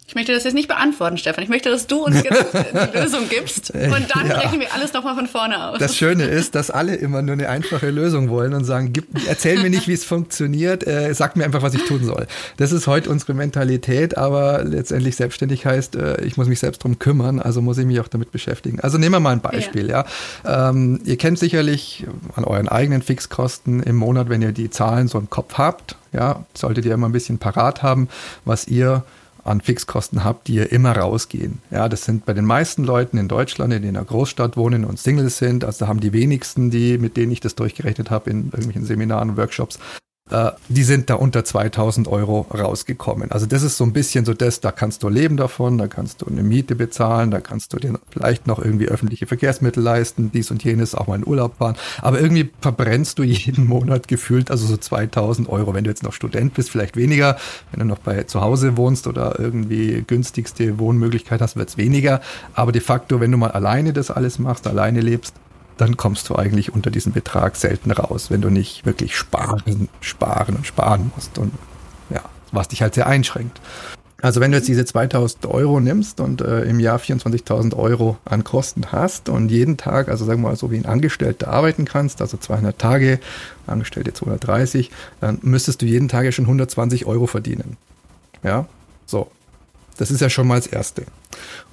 Ich 0.05 0.15
möchte 0.15 0.33
das 0.33 0.43
jetzt 0.43 0.53
nicht 0.53 0.67
beantworten, 0.67 1.17
Stefan. 1.17 1.43
Ich 1.43 1.49
möchte, 1.49 1.69
dass 1.69 1.87
du 1.87 2.05
uns 2.05 2.21
jetzt 2.23 2.45
die 2.53 2.97
Lösung 2.97 3.29
gibst 3.29 3.71
und 3.71 4.05
dann 4.13 4.27
ja. 4.27 4.37
rechnen 4.37 4.59
wir 4.59 4.73
alles 4.73 4.91
nochmal 4.93 5.15
von 5.15 5.27
vorne 5.27 5.69
aus. 5.69 5.79
Das 5.79 5.95
Schöne 5.95 6.25
ist, 6.25 6.55
dass 6.55 6.69
alle 6.69 6.95
immer 6.95 7.21
nur 7.21 7.33
eine 7.33 7.47
einfache 7.47 7.89
Lösung 7.89 8.29
wollen 8.29 8.53
und 8.53 8.65
sagen, 8.65 8.91
gib, 8.91 9.05
erzähl 9.27 9.61
mir 9.61 9.69
nicht, 9.69 9.87
wie 9.87 9.93
es 9.93 10.03
funktioniert, 10.03 10.85
äh, 10.85 11.13
sag 11.13 11.35
mir 11.35 11.45
einfach, 11.45 11.61
was 11.61 11.73
ich 11.73 11.85
tun 11.85 12.03
soll. 12.03 12.27
Das 12.57 12.71
ist 12.71 12.85
heute 12.85 13.09
unsere 13.09 13.33
Mentalität, 13.33 14.17
aber 14.17 14.63
letztendlich 14.63 15.15
selbstständig 15.15 15.65
heißt, 15.65 15.95
äh, 15.95 16.21
ich 16.23 16.35
muss 16.35 16.47
mich 16.47 16.59
selbst 16.59 16.83
drum 16.83 16.99
kümmern, 16.99 17.39
also 17.39 17.61
muss 17.61 17.77
ich 17.77 17.85
mich 17.85 17.99
auch 18.01 18.09
damit 18.09 18.31
beschäftigen. 18.31 18.81
Also 18.81 18.97
nehmen 18.97 19.15
wir 19.15 19.19
mal 19.21 19.31
ein 19.31 19.41
Beispiel, 19.41 19.89
ja. 19.89 20.05
ja. 20.43 20.69
Ähm, 20.69 20.99
ihr 21.05 21.17
kennt 21.17 21.39
sicherlich 21.39 22.05
an 22.35 22.43
euren 22.43 22.67
eigenen 22.67 23.01
Fixkosten 23.01 23.81
im 23.81 23.95
Monat, 23.95 24.29
wenn 24.29 24.41
ihr 24.41 24.51
die 24.51 24.69
Zahlen 24.69 25.07
so 25.07 25.17
im 25.17 25.29
Kopf 25.29 25.57
habt, 25.57 25.95
ja, 26.11 26.45
solltet 26.53 26.85
ihr 26.85 26.93
immer 26.93 27.07
ein 27.07 27.13
bisschen 27.13 27.39
parat 27.39 27.81
haben, 27.83 28.09
was 28.45 28.67
ihr 28.67 29.03
an 29.43 29.61
Fixkosten 29.61 30.23
habt, 30.23 30.47
die 30.47 30.55
ihr 30.55 30.71
immer 30.71 30.95
rausgehen. 30.95 31.59
Ja, 31.71 31.89
das 31.89 32.05
sind 32.05 32.25
bei 32.25 32.33
den 32.33 32.45
meisten 32.45 32.83
Leuten 32.83 33.17
in 33.17 33.27
Deutschland, 33.27 33.73
die 33.73 33.77
in 33.77 33.97
einer 33.97 34.05
Großstadt 34.05 34.57
wohnen 34.57 34.85
und 34.85 34.99
Singles 34.99 35.37
sind, 35.37 35.63
also 35.65 35.87
haben 35.87 35.99
die 35.99 36.13
wenigsten, 36.13 36.71
die, 36.71 36.97
mit 36.97 37.17
denen 37.17 37.31
ich 37.31 37.39
das 37.39 37.55
durchgerechnet 37.55 38.09
habe 38.09 38.29
in 38.29 38.45
irgendwelchen 38.45 38.85
Seminaren, 38.85 39.37
Workshops, 39.37 39.79
äh, 40.29 40.51
die 40.69 40.83
sind 40.83 41.09
da 41.09 41.15
unter 41.15 41.43
2000 41.43 42.07
Euro 42.07 42.47
rausgekommen. 42.53 43.31
Also 43.31 43.45
das 43.45 43.61
ist 43.61 43.77
so 43.77 43.83
ein 43.83 43.91
bisschen 43.91 44.23
so 44.23 44.33
das, 44.33 44.61
da 44.61 44.71
kannst 44.71 45.03
du 45.03 45.09
leben 45.09 45.35
davon, 45.35 45.77
da 45.77 45.87
kannst 45.87 46.21
du 46.21 46.27
eine 46.27 46.43
Miete 46.43 46.75
bezahlen, 46.75 47.29
da 47.29 47.41
kannst 47.41 47.73
du 47.73 47.77
dir 47.77 47.99
vielleicht 48.09 48.47
noch 48.47 48.59
irgendwie 48.59 48.87
öffentliche 48.87 49.27
Verkehrsmittel 49.27 49.83
leisten, 49.83 50.31
dies 50.31 50.49
und 50.49 50.63
jenes, 50.63 50.95
auch 50.95 51.07
mal 51.07 51.17
in 51.17 51.27
Urlaub 51.27 51.57
fahren. 51.57 51.75
Aber 52.01 52.21
irgendwie 52.21 52.49
verbrennst 52.61 53.19
du 53.19 53.23
jeden 53.43 53.67
Monat 53.67 54.07
gefühlt 54.07 54.49
also 54.49 54.65
so 54.65 54.77
2000 54.77 55.49
Euro. 55.49 55.73
Wenn 55.73 55.83
du 55.83 55.89
jetzt 55.89 56.03
noch 56.03 56.13
Student 56.13 56.53
bist, 56.53 56.69
vielleicht 56.69 56.95
weniger. 56.95 57.37
Wenn 57.71 57.81
du 57.81 57.85
noch 57.85 57.99
bei 57.99 58.23
zu 58.23 58.41
Hause 58.41 58.77
wohnst 58.77 59.07
oder 59.07 59.39
irgendwie 59.39 60.03
günstigste 60.07 60.79
Wohnmöglichkeit 60.79 61.41
hast, 61.41 61.57
wird 61.57 61.69
es 61.69 61.77
weniger. 61.77 62.21
Aber 62.53 62.71
de 62.71 62.81
facto, 62.81 63.19
wenn 63.19 63.31
du 63.31 63.37
mal 63.37 63.51
alleine 63.51 63.91
das 63.91 64.09
alles 64.09 64.39
machst, 64.39 64.67
alleine 64.67 65.01
lebst, 65.01 65.35
dann 65.77 65.97
kommst 65.97 66.29
du 66.29 66.35
eigentlich 66.35 66.73
unter 66.73 66.91
diesen 66.91 67.13
Betrag 67.13 67.55
selten 67.55 67.91
raus, 67.91 68.29
wenn 68.29 68.41
du 68.41 68.49
nicht 68.49 68.85
wirklich 68.85 69.15
sparen, 69.15 69.89
sparen 70.01 70.55
und 70.55 70.67
sparen 70.67 71.11
musst 71.15 71.37
und 71.37 71.53
ja, 72.09 72.21
was 72.51 72.67
dich 72.69 72.81
halt 72.81 72.93
sehr 72.93 73.07
einschränkt. 73.07 73.59
Also 74.23 74.39
wenn 74.39 74.51
du 74.51 74.57
jetzt 74.57 74.69
diese 74.69 74.85
2000 74.85 75.47
Euro 75.47 75.81
nimmst 75.81 76.21
und 76.21 76.39
äh, 76.39 76.61
im 76.61 76.79
Jahr 76.79 76.97
24.000 76.97 77.75
Euro 77.75 78.17
an 78.23 78.45
Kosten 78.45 78.93
hast 78.93 79.27
und 79.27 79.49
jeden 79.49 79.75
Tag, 79.75 80.07
also 80.07 80.23
sagen 80.23 80.41
wir 80.41 80.47
mal 80.47 80.55
so 80.55 80.71
wie 80.71 80.77
ein 80.77 80.85
Angestellter 80.85 81.49
arbeiten 81.49 81.83
kannst, 81.83 82.21
also 82.21 82.37
200 82.37 82.79
Tage, 82.79 83.19
Angestellte 83.67 84.13
230, 84.13 84.91
dann 85.19 85.39
müsstest 85.41 85.81
du 85.81 85.85
jeden 85.85 86.07
Tag 86.07 86.23
ja 86.23 86.31
schon 86.31 86.45
120 86.45 87.05
Euro 87.05 87.27
verdienen. 87.27 87.75
Ja, 88.43 88.65
so. 89.05 89.29
Das 89.97 90.09
ist 90.09 90.21
ja 90.21 90.29
schon 90.29 90.47
mal 90.47 90.55
das 90.55 90.67
Erste. 90.67 91.03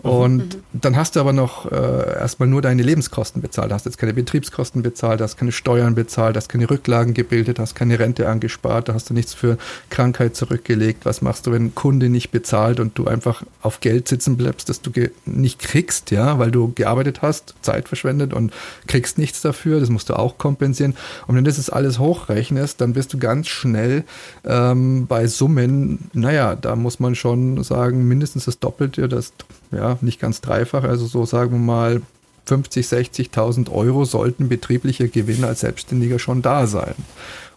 Und 0.02 0.54
mhm. 0.56 0.62
dann 0.72 0.96
hast 0.96 1.16
du 1.16 1.20
aber 1.20 1.32
noch 1.32 1.70
äh, 1.70 1.74
erstmal 1.74 2.48
nur 2.48 2.62
deine 2.62 2.82
Lebenskosten 2.82 3.42
bezahlt. 3.42 3.72
Hast 3.72 3.84
jetzt 3.84 3.98
keine 3.98 4.14
Betriebskosten 4.14 4.82
bezahlt, 4.82 5.20
hast 5.20 5.36
keine 5.36 5.52
Steuern 5.52 5.94
bezahlt, 5.94 6.36
hast 6.36 6.48
keine 6.48 6.70
Rücklagen 6.70 7.12
gebildet, 7.12 7.58
hast 7.58 7.74
keine 7.74 7.98
Rente 7.98 8.28
angespart, 8.28 8.88
da 8.88 8.94
hast 8.94 9.10
du 9.10 9.14
nichts 9.14 9.34
für 9.34 9.58
Krankheit 9.90 10.36
zurückgelegt. 10.36 11.04
Was 11.04 11.20
machst 11.20 11.46
du, 11.46 11.52
wenn 11.52 11.66
ein 11.66 11.74
Kunde 11.74 12.08
nicht 12.08 12.30
bezahlt 12.30 12.80
und 12.80 12.96
du 12.98 13.06
einfach 13.06 13.42
auf 13.60 13.80
Geld 13.80 14.08
sitzen 14.08 14.36
bleibst, 14.36 14.70
das 14.70 14.80
du 14.80 14.90
nicht 15.26 15.58
kriegst, 15.58 16.10
ja, 16.10 16.38
weil 16.38 16.50
du 16.50 16.72
gearbeitet 16.74 17.20
hast, 17.20 17.54
Zeit 17.60 17.88
verschwendet 17.88 18.32
und 18.32 18.52
kriegst 18.86 19.18
nichts 19.18 19.42
dafür. 19.42 19.80
Das 19.80 19.90
musst 19.90 20.08
du 20.08 20.14
auch 20.14 20.38
kompensieren. 20.38 20.94
Und 21.26 21.36
wenn 21.36 21.44
du 21.44 21.50
das 21.50 21.68
alles 21.68 21.98
hochrechnest, 21.98 22.80
dann 22.80 22.94
bist 22.94 23.12
du 23.12 23.18
ganz 23.18 23.48
schnell 23.48 24.04
ähm, 24.44 25.06
bei 25.06 25.26
Summen, 25.26 26.10
naja, 26.14 26.56
da 26.56 26.74
muss 26.74 27.00
man 27.00 27.14
schon 27.14 27.62
sagen, 27.64 28.08
mindestens 28.08 28.46
das 28.46 28.58
Doppelte, 28.58 29.08
das 29.08 29.32
ja, 29.70 29.98
nicht 30.00 30.20
ganz 30.20 30.40
dreifach, 30.40 30.84
also 30.84 31.06
so 31.06 31.24
sagen 31.24 31.52
wir 31.52 31.58
mal 31.58 32.02
50, 32.46 32.86
60.000 32.86 33.70
Euro 33.70 34.04
sollten 34.04 34.48
betrieblicher 34.48 35.08
Gewinn 35.08 35.44
als 35.44 35.60
Selbstständiger 35.60 36.18
schon 36.18 36.42
da 36.42 36.66
sein. 36.66 36.94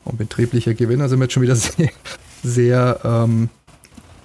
Und 0.05 0.17
betrieblicher 0.17 0.73
Gewinn, 0.73 1.01
also 1.01 1.15
jetzt 1.15 1.33
schon 1.33 1.43
wieder 1.43 1.55
sehr, 1.55 1.89
sehr 2.43 2.99
ähm, 3.03 3.49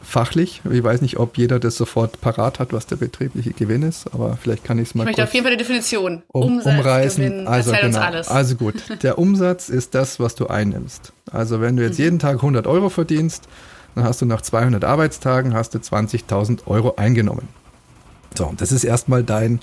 fachlich. 0.02 0.62
Ich 0.70 0.82
weiß 0.82 1.00
nicht, 1.02 1.18
ob 1.18 1.38
jeder 1.38 1.60
das 1.60 1.76
sofort 1.76 2.20
parat 2.20 2.58
hat, 2.58 2.72
was 2.72 2.86
der 2.86 2.96
betriebliche 2.96 3.52
Gewinn 3.52 3.82
ist, 3.82 4.12
aber 4.12 4.36
vielleicht 4.40 4.64
kann 4.64 4.78
ich 4.78 4.88
es 4.88 4.94
mal. 4.94 5.04
Ich 5.04 5.08
möchte 5.08 5.24
auf 5.24 5.34
jeden 5.34 5.44
Fall 5.44 5.56
die 5.56 5.62
Definition 5.62 6.22
um, 6.28 6.42
Umsatz, 6.42 6.74
umreißen. 6.74 7.24
Gewinn, 7.24 7.46
also, 7.46 7.72
genau. 7.72 7.98
also 7.98 8.56
gut, 8.56 8.74
der 9.02 9.18
Umsatz 9.18 9.68
ist 9.68 9.94
das, 9.94 10.18
was 10.18 10.34
du 10.34 10.48
einnimmst. 10.48 11.12
Also 11.30 11.60
wenn 11.60 11.76
du 11.76 11.82
jetzt 11.82 11.98
mhm. 11.98 12.04
jeden 12.04 12.18
Tag 12.18 12.36
100 12.36 12.66
Euro 12.66 12.88
verdienst, 12.88 13.48
dann 13.94 14.04
hast 14.04 14.22
du 14.22 14.26
nach 14.26 14.40
200 14.40 14.84
Arbeitstagen 14.84 15.54
hast 15.54 15.74
du 15.74 15.78
20.000 15.78 16.66
Euro 16.66 16.94
eingenommen. 16.96 17.48
So, 18.36 18.52
das 18.56 18.72
ist 18.72 18.84
erstmal 18.84 19.24
dein 19.24 19.60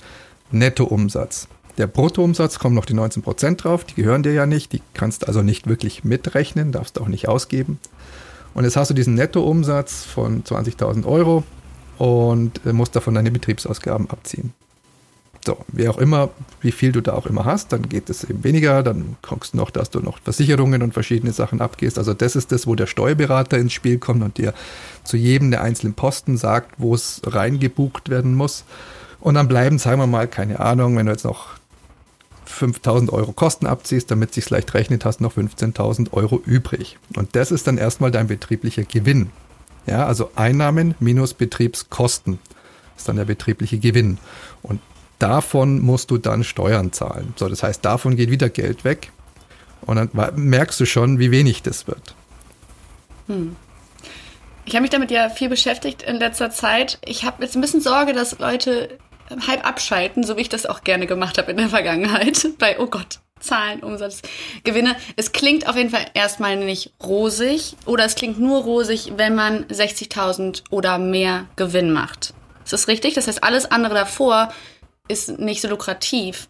Nettoumsatz. 0.50 1.48
Der 1.78 1.86
Bruttoumsatz 1.86 2.58
kommen 2.58 2.74
noch 2.74 2.86
die 2.86 2.94
19% 2.94 3.56
drauf, 3.56 3.84
die 3.84 3.94
gehören 3.94 4.22
dir 4.22 4.32
ja 4.32 4.46
nicht, 4.46 4.72
die 4.72 4.80
kannst 4.94 5.22
du 5.22 5.26
also 5.26 5.42
nicht 5.42 5.66
wirklich 5.66 6.04
mitrechnen, 6.04 6.72
darfst 6.72 6.96
du 6.96 7.02
auch 7.02 7.08
nicht 7.08 7.28
ausgeben. 7.28 7.78
Und 8.54 8.64
jetzt 8.64 8.76
hast 8.76 8.88
du 8.88 8.94
diesen 8.94 9.14
Nettoumsatz 9.14 10.04
von 10.04 10.42
20.000 10.42 11.04
Euro 11.04 11.44
und 11.98 12.64
musst 12.72 12.96
davon 12.96 13.14
deine 13.14 13.30
Betriebsausgaben 13.30 14.08
abziehen. 14.08 14.54
So, 15.46 15.64
wie 15.68 15.88
auch 15.88 15.98
immer, 15.98 16.30
wie 16.60 16.72
viel 16.72 16.90
du 16.90 17.00
da 17.00 17.12
auch 17.12 17.26
immer 17.26 17.44
hast, 17.44 17.70
dann 17.72 17.88
geht 17.88 18.10
es 18.10 18.24
eben 18.24 18.42
weniger, 18.42 18.82
dann 18.82 19.16
guckst 19.22 19.54
du 19.54 19.58
noch, 19.58 19.70
dass 19.70 19.90
du 19.90 20.00
noch 20.00 20.18
Versicherungen 20.18 20.82
und 20.82 20.92
verschiedene 20.92 21.32
Sachen 21.32 21.60
abgehst. 21.60 21.98
Also 21.98 22.14
das 22.14 22.34
ist 22.34 22.50
das, 22.50 22.66
wo 22.66 22.74
der 22.74 22.88
Steuerberater 22.88 23.56
ins 23.56 23.72
Spiel 23.72 23.98
kommt 23.98 24.24
und 24.24 24.38
dir 24.38 24.54
zu 25.04 25.16
jedem 25.16 25.52
der 25.52 25.62
einzelnen 25.62 25.94
Posten 25.94 26.36
sagt, 26.36 26.72
wo 26.78 26.96
es 26.96 27.22
reingebucht 27.24 28.08
werden 28.08 28.34
muss. 28.34 28.64
Und 29.20 29.34
dann 29.34 29.46
bleiben, 29.46 29.78
sagen 29.78 30.00
wir 30.00 30.08
mal, 30.08 30.26
keine 30.26 30.58
Ahnung, 30.58 30.96
wenn 30.96 31.06
du 31.06 31.12
jetzt 31.12 31.24
noch 31.24 31.50
5000 32.46 33.12
Euro 33.12 33.30
Kosten 33.30 33.66
abziehst, 33.66 34.10
damit 34.10 34.34
sich 34.34 34.50
leicht 34.50 34.74
rechnet, 34.74 35.04
hast 35.04 35.20
noch 35.20 35.36
15.000 35.36 36.12
Euro 36.12 36.42
übrig. 36.44 36.98
Und 37.14 37.36
das 37.36 37.52
ist 37.52 37.68
dann 37.68 37.78
erstmal 37.78 38.10
dein 38.10 38.26
betrieblicher 38.26 38.82
Gewinn. 38.82 39.30
Ja, 39.86 40.06
also 40.06 40.32
Einnahmen 40.34 40.96
minus 40.98 41.34
Betriebskosten 41.34 42.40
ist 42.96 43.06
dann 43.08 43.14
der 43.14 43.26
betriebliche 43.26 43.78
Gewinn. 43.78 44.18
Und 44.62 44.80
davon 45.18 45.80
musst 45.80 46.10
du 46.10 46.18
dann 46.18 46.44
Steuern 46.44 46.92
zahlen. 46.92 47.34
So, 47.36 47.48
das 47.48 47.62
heißt, 47.62 47.84
davon 47.84 48.16
geht 48.16 48.30
wieder 48.30 48.48
Geld 48.48 48.84
weg. 48.84 49.10
Und 49.82 49.96
dann 49.96 50.10
merkst 50.34 50.80
du 50.80 50.84
schon, 50.84 51.18
wie 51.18 51.30
wenig 51.30 51.62
das 51.62 51.86
wird. 51.86 52.14
Hm. 53.28 53.56
Ich 54.64 54.74
habe 54.74 54.82
mich 54.82 54.90
damit 54.90 55.12
ja 55.12 55.28
viel 55.28 55.48
beschäftigt 55.48 56.02
in 56.02 56.16
letzter 56.16 56.50
Zeit. 56.50 56.98
Ich 57.04 57.24
habe 57.24 57.42
jetzt 57.42 57.54
ein 57.54 57.60
bisschen 57.60 57.80
Sorge, 57.80 58.12
dass 58.12 58.38
Leute 58.40 58.98
halb 59.46 59.66
abschalten, 59.66 60.24
so 60.24 60.36
wie 60.36 60.42
ich 60.42 60.48
das 60.48 60.66
auch 60.66 60.82
gerne 60.82 61.06
gemacht 61.06 61.38
habe 61.38 61.50
in 61.50 61.56
der 61.56 61.68
Vergangenheit. 61.68 62.48
Bei, 62.58 62.78
oh 62.78 62.86
Gott, 62.86 63.20
Zahlen, 63.38 63.80
Umsatz, 63.80 64.22
Gewinne. 64.64 64.96
Es 65.16 65.32
klingt 65.32 65.68
auf 65.68 65.76
jeden 65.76 65.90
Fall 65.90 66.06
erstmal 66.14 66.56
nicht 66.56 66.92
rosig 67.02 67.76
oder 67.84 68.04
es 68.04 68.16
klingt 68.16 68.40
nur 68.40 68.62
rosig, 68.62 69.12
wenn 69.16 69.34
man 69.34 69.64
60.000 69.66 70.64
oder 70.70 70.98
mehr 70.98 71.46
Gewinn 71.56 71.92
macht. 71.92 72.34
Ist 72.64 72.72
das 72.72 72.88
richtig? 72.88 73.14
Das 73.14 73.28
heißt, 73.28 73.44
alles 73.44 73.70
andere 73.70 73.94
davor 73.94 74.52
ist 75.08 75.38
nicht 75.38 75.60
so 75.60 75.68
lukrativ. 75.68 76.48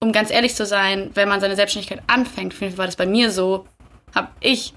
Um 0.00 0.12
ganz 0.12 0.30
ehrlich 0.30 0.54
zu 0.54 0.66
sein, 0.66 1.10
wenn 1.14 1.28
man 1.28 1.40
seine 1.40 1.56
Selbstständigkeit 1.56 2.02
anfängt, 2.08 2.60
war 2.76 2.86
das 2.86 2.96
bei 2.96 3.06
mir 3.06 3.30
so, 3.30 3.66
habe 4.14 4.28
ich 4.40 4.74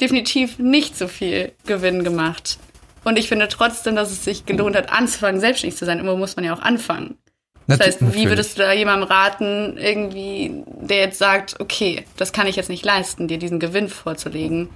definitiv 0.00 0.58
nicht 0.58 0.96
so 0.96 1.08
viel 1.08 1.52
Gewinn 1.66 2.04
gemacht. 2.04 2.58
Und 3.04 3.18
ich 3.18 3.28
finde 3.28 3.48
trotzdem, 3.48 3.96
dass 3.96 4.10
es 4.10 4.24
sich 4.24 4.46
gelohnt 4.46 4.76
hat, 4.76 4.92
anzufangen, 4.92 5.40
selbstständig 5.40 5.78
zu 5.78 5.84
sein. 5.84 5.98
Immer 5.98 6.16
muss 6.16 6.36
man 6.36 6.44
ja 6.44 6.54
auch 6.54 6.62
anfangen. 6.62 7.18
Das 7.66 7.80
heißt, 7.80 8.14
wie 8.14 8.28
würdest 8.28 8.58
du 8.58 8.62
da 8.62 8.72
jemandem 8.72 9.08
raten, 9.08 9.76
irgendwie, 9.78 10.64
der 10.66 10.98
jetzt 10.98 11.18
sagt, 11.18 11.60
okay, 11.60 12.04
das 12.16 12.32
kann 12.32 12.46
ich 12.46 12.56
jetzt 12.56 12.68
nicht 12.68 12.84
leisten, 12.84 13.28
dir 13.28 13.38
diesen 13.38 13.60
Gewinn 13.60 13.88
vorzulegen? 13.88 14.68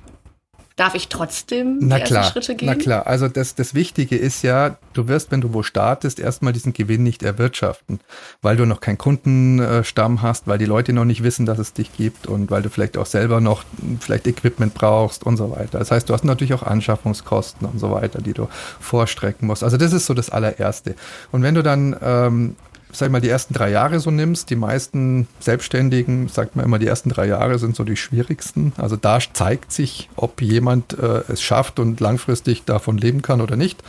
Darf 0.76 0.94
ich 0.94 1.08
trotzdem 1.08 1.78
na 1.80 1.96
die 1.96 2.04
klar, 2.04 2.24
Schritte 2.24 2.54
gehen? 2.54 2.68
Na 2.68 2.74
klar, 2.74 3.06
also 3.06 3.28
das, 3.28 3.54
das 3.54 3.72
Wichtige 3.72 4.14
ist 4.14 4.42
ja, 4.42 4.76
du 4.92 5.08
wirst, 5.08 5.30
wenn 5.30 5.40
du 5.40 5.54
wo 5.54 5.62
startest, 5.62 6.20
erstmal 6.20 6.52
diesen 6.52 6.74
Gewinn 6.74 7.02
nicht 7.02 7.22
erwirtschaften, 7.22 7.98
weil 8.42 8.58
du 8.58 8.66
noch 8.66 8.80
keinen 8.80 8.98
Kundenstamm 8.98 10.20
hast, 10.20 10.46
weil 10.46 10.58
die 10.58 10.66
Leute 10.66 10.92
noch 10.92 11.06
nicht 11.06 11.22
wissen, 11.22 11.46
dass 11.46 11.58
es 11.58 11.72
dich 11.72 11.96
gibt 11.96 12.26
und 12.26 12.50
weil 12.50 12.60
du 12.60 12.68
vielleicht 12.68 12.98
auch 12.98 13.06
selber 13.06 13.40
noch 13.40 13.64
vielleicht 14.00 14.26
Equipment 14.26 14.74
brauchst 14.74 15.24
und 15.24 15.38
so 15.38 15.50
weiter. 15.50 15.78
Das 15.78 15.90
heißt, 15.90 16.10
du 16.10 16.12
hast 16.12 16.24
natürlich 16.24 16.52
auch 16.52 16.62
Anschaffungskosten 16.62 17.66
und 17.66 17.78
so 17.78 17.90
weiter, 17.90 18.20
die 18.20 18.34
du 18.34 18.46
vorstrecken 18.78 19.46
musst. 19.46 19.64
Also 19.64 19.78
das 19.78 19.94
ist 19.94 20.04
so 20.04 20.12
das 20.12 20.28
allererste. 20.28 20.94
Und 21.32 21.42
wenn 21.42 21.54
du 21.54 21.62
dann 21.62 21.96
ähm, 22.02 22.56
sag 22.98 23.06
ich 23.06 23.12
mal, 23.12 23.20
die 23.20 23.28
ersten 23.28 23.54
drei 23.54 23.70
Jahre 23.70 24.00
so 24.00 24.10
nimmst, 24.10 24.50
die 24.50 24.56
meisten 24.56 25.28
Selbstständigen, 25.40 26.28
sagt 26.28 26.56
man 26.56 26.64
immer, 26.64 26.78
die 26.78 26.86
ersten 26.86 27.10
drei 27.10 27.26
Jahre 27.26 27.58
sind 27.58 27.76
so 27.76 27.84
die 27.84 27.96
schwierigsten. 27.96 28.72
Also 28.76 28.96
da 28.96 29.18
zeigt 29.32 29.72
sich, 29.72 30.08
ob 30.16 30.40
jemand 30.40 30.98
äh, 30.98 31.22
es 31.28 31.42
schafft 31.42 31.78
und 31.78 32.00
langfristig 32.00 32.64
davon 32.64 32.98
leben 32.98 33.22
kann 33.22 33.40
oder 33.40 33.56
nicht. 33.56 33.82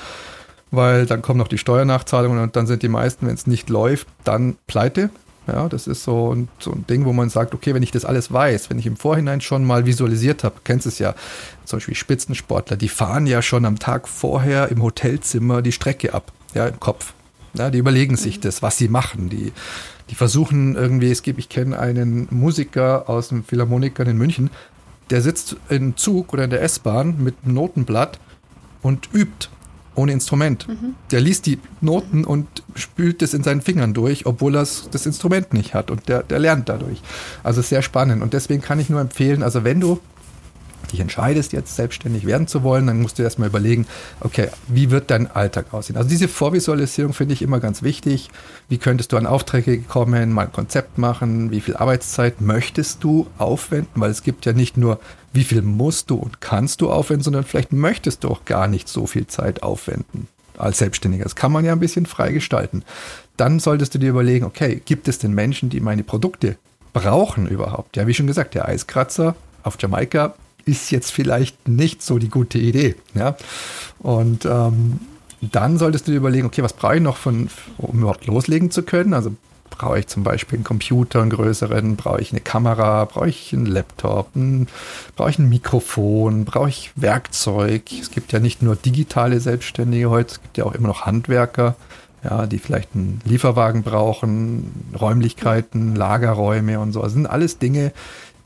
Weil 0.72 1.06
dann 1.06 1.22
kommen 1.22 1.40
noch 1.40 1.48
die 1.48 1.58
Steuernachzahlungen 1.58 2.40
und 2.40 2.56
dann 2.56 2.68
sind 2.68 2.84
die 2.84 2.90
meisten, 2.90 3.28
wenn 3.28 3.36
es 3.36 3.48
nicht 3.48 3.70
läuft, 3.70 4.08
dann 4.24 4.58
pleite. 4.68 5.10
Ja, 5.48 5.70
das 5.70 5.88
ist 5.88 6.04
so 6.04 6.36
ein, 6.36 6.50
so 6.60 6.74
ein 6.74 6.86
Ding, 6.88 7.06
wo 7.06 7.14
man 7.14 7.30
sagt, 7.30 7.54
okay, 7.54 7.74
wenn 7.74 7.84
ich 7.84 7.92
das 7.92 8.04
alles 8.04 8.34
weiß, 8.34 8.70
wenn 8.70 8.80
ich 8.80 8.86
im 8.86 8.98
Vorhinein 8.98 9.40
schon 9.40 9.64
mal 9.64 9.86
visualisiert 9.86 10.44
habe, 10.44 10.56
kennst 10.66 10.86
es 10.86 11.00
ja, 11.00 11.16
zum 11.64 11.78
Beispiel 11.78 11.96
Spitzensportler, 11.96 12.76
die 12.76 12.90
fahren 12.90 13.26
ja 13.28 13.42
schon 13.42 13.64
am 13.64 13.80
Tag 13.80 14.10
vorher 14.10 14.68
im 14.68 14.84
Hotelzimmer 14.84 15.62
die 15.62 15.72
Strecke 15.72 16.14
ab, 16.14 16.34
ja, 16.54 16.68
im 16.68 16.82
Kopf. 16.82 17.14
Ja, 17.58 17.70
die 17.70 17.78
überlegen 17.78 18.16
sich 18.16 18.40
das, 18.40 18.62
was 18.62 18.78
sie 18.78 18.88
machen. 18.88 19.30
Die, 19.30 19.52
die 20.10 20.16
versuchen 20.16 20.76
irgendwie, 20.76 21.12
es 21.12 21.22
gibt, 21.22 21.40
ich 21.40 21.50
kenne 21.50 21.80
einen 21.80 22.28
Musiker 22.32 23.10
aus 23.10 23.30
dem 23.30 23.44
Philharmoniker 23.44 24.06
in 24.06 24.18
München, 24.18 24.50
der 25.10 25.22
sitzt 25.22 25.56
im 25.70 25.96
Zug 25.96 26.34
oder 26.34 26.44
in 26.44 26.50
der 26.50 26.62
S-Bahn 26.62 27.24
mit 27.24 27.36
einem 27.44 27.54
Notenblatt 27.56 28.20
und 28.82 29.10
übt 29.14 29.50
ohne 29.96 30.12
Instrument. 30.12 30.68
Mhm. 30.68 30.96
Der 31.12 31.22
liest 31.22 31.46
die 31.46 31.60
Noten 31.82 32.24
und 32.24 32.48
spült 32.76 33.22
es 33.22 33.34
in 33.34 33.44
seinen 33.44 33.62
Fingern 33.62 33.94
durch, 33.94 34.26
obwohl 34.26 34.56
er 34.56 34.68
das 34.92 35.06
Instrument 35.06 35.54
nicht 35.54 35.74
hat 35.74 35.90
und 35.90 36.08
der, 36.08 36.24
der 36.24 36.40
lernt 36.40 36.70
dadurch. 36.70 37.02
Also 37.44 37.62
sehr 37.62 37.82
spannend 37.82 38.22
und 38.22 38.34
deswegen 38.34 38.62
kann 38.62 38.80
ich 38.80 38.90
nur 38.90 39.02
empfehlen, 39.02 39.42
also 39.42 39.64
wenn 39.64 39.80
du 39.80 40.00
dich 40.88 41.00
entscheidest, 41.00 41.54
jetzt 41.54 41.76
selbstständig 41.76 42.26
werden 42.26 42.48
zu 42.48 42.64
wollen, 42.64 42.88
dann 42.88 43.02
musst 43.02 43.20
du 43.20 43.24
erstmal 43.24 43.50
überlegen, 43.50 43.86
okay, 44.20 44.50
wie 44.68 44.92
wird 44.92 45.12
dein 45.12 45.30
Alltag 45.30 45.74
aussehen? 45.74 45.98
Also 45.98 46.10
diese 46.10 46.28
Vorvisualisierung 46.28 47.14
finde 47.14 47.34
ich 47.34 47.42
immer 47.42 47.60
ganz 47.60 47.84
wichtig. 47.84 48.30
Wie 48.70 48.78
könntest 48.78 49.12
du 49.12 49.18
an 49.18 49.26
Aufträge 49.26 49.80
kommen, 49.80 50.34
mal 50.34 50.46
ein 50.46 50.52
Konzept 50.52 50.98
machen? 50.98 51.52
Wie 51.52 51.62
viel 51.62 51.76
Arbeitszeit 51.76 52.42
möchtest 52.42 53.04
du 53.04 53.28
aufwenden? 53.38 54.02
Weil 54.02 54.12
es 54.12 54.24
gibt 54.24 54.46
ja 54.46 54.54
nicht 54.54 54.78
nur, 54.78 55.00
wie 55.34 55.44
viel 55.44 55.62
musst 55.62 56.10
du 56.10 56.16
und 56.16 56.42
kannst 56.42 56.82
du 56.82 56.90
aufwenden, 56.90 57.24
sondern 57.24 57.44
vielleicht 57.44 57.74
möchtest 57.74 58.24
du 58.24 58.30
auch 58.30 58.46
gar 58.46 58.68
nicht 58.68 58.88
so 58.88 59.08
viel 59.08 59.28
Zeit 59.28 59.64
aufwenden 59.64 60.28
als 60.58 60.80
Selbstständiger. 60.80 61.24
Das 61.24 61.36
kann 61.36 61.52
man 61.52 61.66
ja 61.66 61.74
ein 61.74 61.80
bisschen 61.80 62.06
frei 62.06 62.32
gestalten. 62.32 62.84
Dann 63.38 63.60
solltest 63.60 63.94
du 63.94 64.00
dir 64.00 64.10
überlegen, 64.10 64.46
okay, 64.46 64.82
gibt 64.84 65.08
es 65.08 65.20
denn 65.20 65.34
Menschen, 65.34 65.70
die 65.70 65.80
meine 65.80 66.04
Produkte 66.04 66.58
brauchen 66.94 67.48
überhaupt? 67.48 67.96
Ja, 67.96 68.08
wie 68.08 68.14
schon 68.14 68.28
gesagt, 68.28 68.56
der 68.56 68.68
Eiskratzer 68.68 69.36
auf 69.64 69.78
Jamaika 69.80 70.34
ist 70.68 70.92
jetzt 70.92 71.12
vielleicht 71.12 71.68
nicht 71.68 72.02
so 72.02 72.18
die 72.20 72.30
gute 72.30 72.58
Idee. 72.58 72.96
Ja? 73.14 73.38
Und 74.00 74.46
ähm, 74.46 75.00
dann 75.42 75.78
solltest 75.78 76.08
du 76.08 76.12
dir 76.12 76.18
überlegen, 76.18 76.48
okay, 76.48 76.64
was 76.64 76.74
brauche 76.74 76.96
ich 76.96 77.02
noch, 77.02 77.18
von, 77.18 77.50
um 77.78 78.00
überhaupt 78.00 78.26
loslegen 78.26 78.72
zu 78.72 78.84
können? 78.84 79.14
Also 79.14 79.36
brauche 79.70 80.00
ich 80.00 80.08
zum 80.08 80.24
Beispiel 80.24 80.58
einen 80.58 80.64
Computer, 80.64 81.22
einen 81.22 81.30
größeren, 81.30 81.96
brauche 81.96 82.22
ich 82.22 82.32
eine 82.32 82.42
Kamera, 82.42 83.06
brauche 83.06 83.30
ich 83.30 83.54
einen 83.54 83.66
Laptop, 83.66 84.36
ein, 84.36 84.68
brauche 85.16 85.30
ich 85.30 85.40
ein 85.40 85.50
Mikrofon, 85.50 86.46
brauche 86.46 86.70
ich 86.70 86.92
Werkzeug. 86.96 87.84
Es 87.92 88.12
gibt 88.12 88.32
ja 88.32 88.40
nicht 88.40 88.62
nur 88.62 88.76
digitale 88.76 89.40
Selbstständige 89.40 90.10
heute, 90.10 90.32
es 90.32 90.42
gibt 90.42 90.58
ja 90.58 90.66
auch 90.66 90.74
immer 90.74 90.88
noch 90.88 91.06
Handwerker, 91.06 91.76
ja, 92.24 92.48
die 92.48 92.58
vielleicht 92.58 92.96
einen 92.96 93.22
Lieferwagen 93.26 93.84
brauchen, 93.84 94.92
Räumlichkeiten, 95.00 95.96
Lagerräume 95.96 96.80
und 96.80 96.92
so. 96.92 97.04
Das 97.04 97.14
sind 97.14 97.28
alles 97.28 97.60
Dinge, 97.60 97.92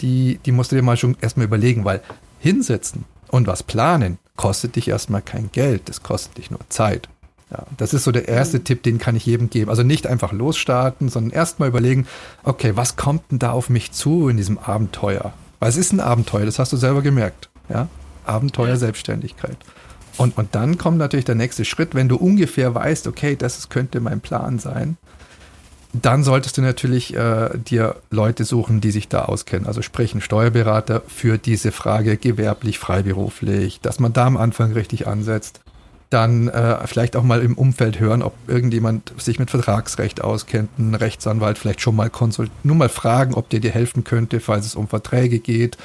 die, 0.01 0.39
die 0.45 0.51
musst 0.51 0.71
du 0.71 0.75
dir 0.75 0.81
mal 0.81 0.97
schon 0.97 1.17
erstmal 1.21 1.45
überlegen, 1.45 1.85
weil 1.85 2.01
hinsetzen 2.39 3.05
und 3.29 3.47
was 3.47 3.63
planen 3.63 4.17
kostet 4.35 4.75
dich 4.75 4.87
erstmal 4.87 5.21
kein 5.21 5.51
Geld, 5.51 5.89
das 5.89 6.03
kostet 6.03 6.37
dich 6.37 6.51
nur 6.51 6.59
Zeit. 6.69 7.09
Ja, 7.51 7.65
das 7.77 7.93
ist 7.93 8.05
so 8.05 8.11
der 8.11 8.29
erste 8.29 8.59
mhm. 8.59 8.63
Tipp, 8.63 8.83
den 8.83 8.97
kann 8.97 9.15
ich 9.15 9.25
jedem 9.25 9.49
geben. 9.49 9.69
Also 9.69 9.83
nicht 9.83 10.07
einfach 10.07 10.31
losstarten, 10.31 11.09
sondern 11.09 11.31
erstmal 11.31 11.67
überlegen, 11.67 12.07
okay, 12.43 12.71
was 12.75 12.95
kommt 12.95 13.29
denn 13.29 13.39
da 13.39 13.51
auf 13.51 13.69
mich 13.69 13.91
zu 13.91 14.29
in 14.29 14.37
diesem 14.37 14.57
Abenteuer? 14.57 15.33
Weil 15.59 15.69
es 15.69 15.77
ist 15.77 15.91
ein 15.91 15.99
Abenteuer, 15.99 16.45
das 16.45 16.59
hast 16.59 16.71
du 16.71 16.77
selber 16.77 17.01
gemerkt. 17.01 17.49
Ja? 17.67 17.89
Abenteuer 18.25 18.69
ja. 18.69 18.75
Selbstständigkeit. 18.77 19.57
Und, 20.17 20.37
und 20.37 20.55
dann 20.55 20.77
kommt 20.77 20.97
natürlich 20.97 21.25
der 21.25 21.35
nächste 21.35 21.65
Schritt, 21.65 21.93
wenn 21.93 22.07
du 22.07 22.15
ungefähr 22.15 22.73
weißt, 22.73 23.07
okay, 23.07 23.35
das 23.35 23.69
könnte 23.69 23.99
mein 23.99 24.21
Plan 24.21 24.59
sein, 24.59 24.97
dann 25.93 26.23
solltest 26.23 26.57
du 26.57 26.61
natürlich 26.61 27.15
äh, 27.15 27.49
dir 27.57 27.95
Leute 28.09 28.45
suchen, 28.45 28.81
die 28.81 28.91
sich 28.91 29.07
da 29.07 29.25
auskennen. 29.25 29.67
Also 29.67 29.81
sprich 29.81 30.13
ein 30.15 30.21
Steuerberater 30.21 31.01
für 31.07 31.37
diese 31.37 31.71
Frage 31.71 32.17
gewerblich, 32.17 32.79
freiberuflich, 32.79 33.81
dass 33.81 33.99
man 33.99 34.13
da 34.13 34.25
am 34.25 34.37
Anfang 34.37 34.71
richtig 34.73 35.07
ansetzt 35.07 35.61
dann 36.11 36.49
äh, 36.49 36.85
vielleicht 36.87 37.15
auch 37.15 37.23
mal 37.23 37.41
im 37.41 37.57
Umfeld 37.57 37.99
hören, 37.99 38.21
ob 38.21 38.33
irgendjemand 38.47 39.13
sich 39.17 39.39
mit 39.39 39.49
Vertragsrecht 39.49 40.21
auskennt, 40.21 40.77
ein 40.77 40.93
Rechtsanwalt 40.93 41.57
vielleicht 41.57 41.79
schon 41.79 41.95
mal 41.95 42.09
konsultieren, 42.09 42.59
nur 42.63 42.75
mal 42.75 42.89
fragen, 42.89 43.33
ob 43.33 43.49
der 43.49 43.61
dir 43.61 43.71
helfen 43.71 44.03
könnte, 44.03 44.41
falls 44.41 44.65
es 44.65 44.75
um 44.75 44.89
Verträge 44.89 45.39
geht. 45.39 45.77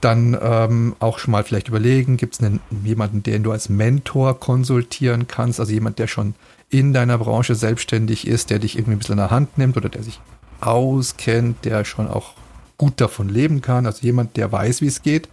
Dann 0.00 0.36
ähm, 0.42 0.96
auch 0.98 1.18
schon 1.20 1.30
mal 1.30 1.44
vielleicht 1.44 1.68
überlegen, 1.68 2.16
gibt 2.16 2.40
es 2.40 2.50
jemanden, 2.84 3.22
den 3.22 3.44
du 3.44 3.52
als 3.52 3.68
Mentor 3.68 4.40
konsultieren 4.40 5.28
kannst, 5.28 5.60
also 5.60 5.72
jemand, 5.72 6.00
der 6.00 6.08
schon 6.08 6.34
in 6.70 6.92
deiner 6.92 7.18
Branche 7.18 7.54
selbstständig 7.54 8.26
ist, 8.26 8.50
der 8.50 8.58
dich 8.58 8.76
irgendwie 8.76 8.92
ein 8.92 8.98
bisschen 8.98 9.14
in 9.14 9.18
der 9.18 9.30
Hand 9.30 9.58
nimmt 9.58 9.76
oder 9.76 9.88
der 9.88 10.02
sich 10.02 10.20
auskennt, 10.60 11.64
der 11.64 11.84
schon 11.84 12.08
auch 12.08 12.34
gut 12.78 13.00
davon 13.00 13.28
leben 13.28 13.60
kann, 13.60 13.86
also 13.86 14.02
jemand, 14.02 14.36
der 14.36 14.50
weiß, 14.50 14.80
wie 14.80 14.86
es 14.86 15.02
geht 15.02 15.28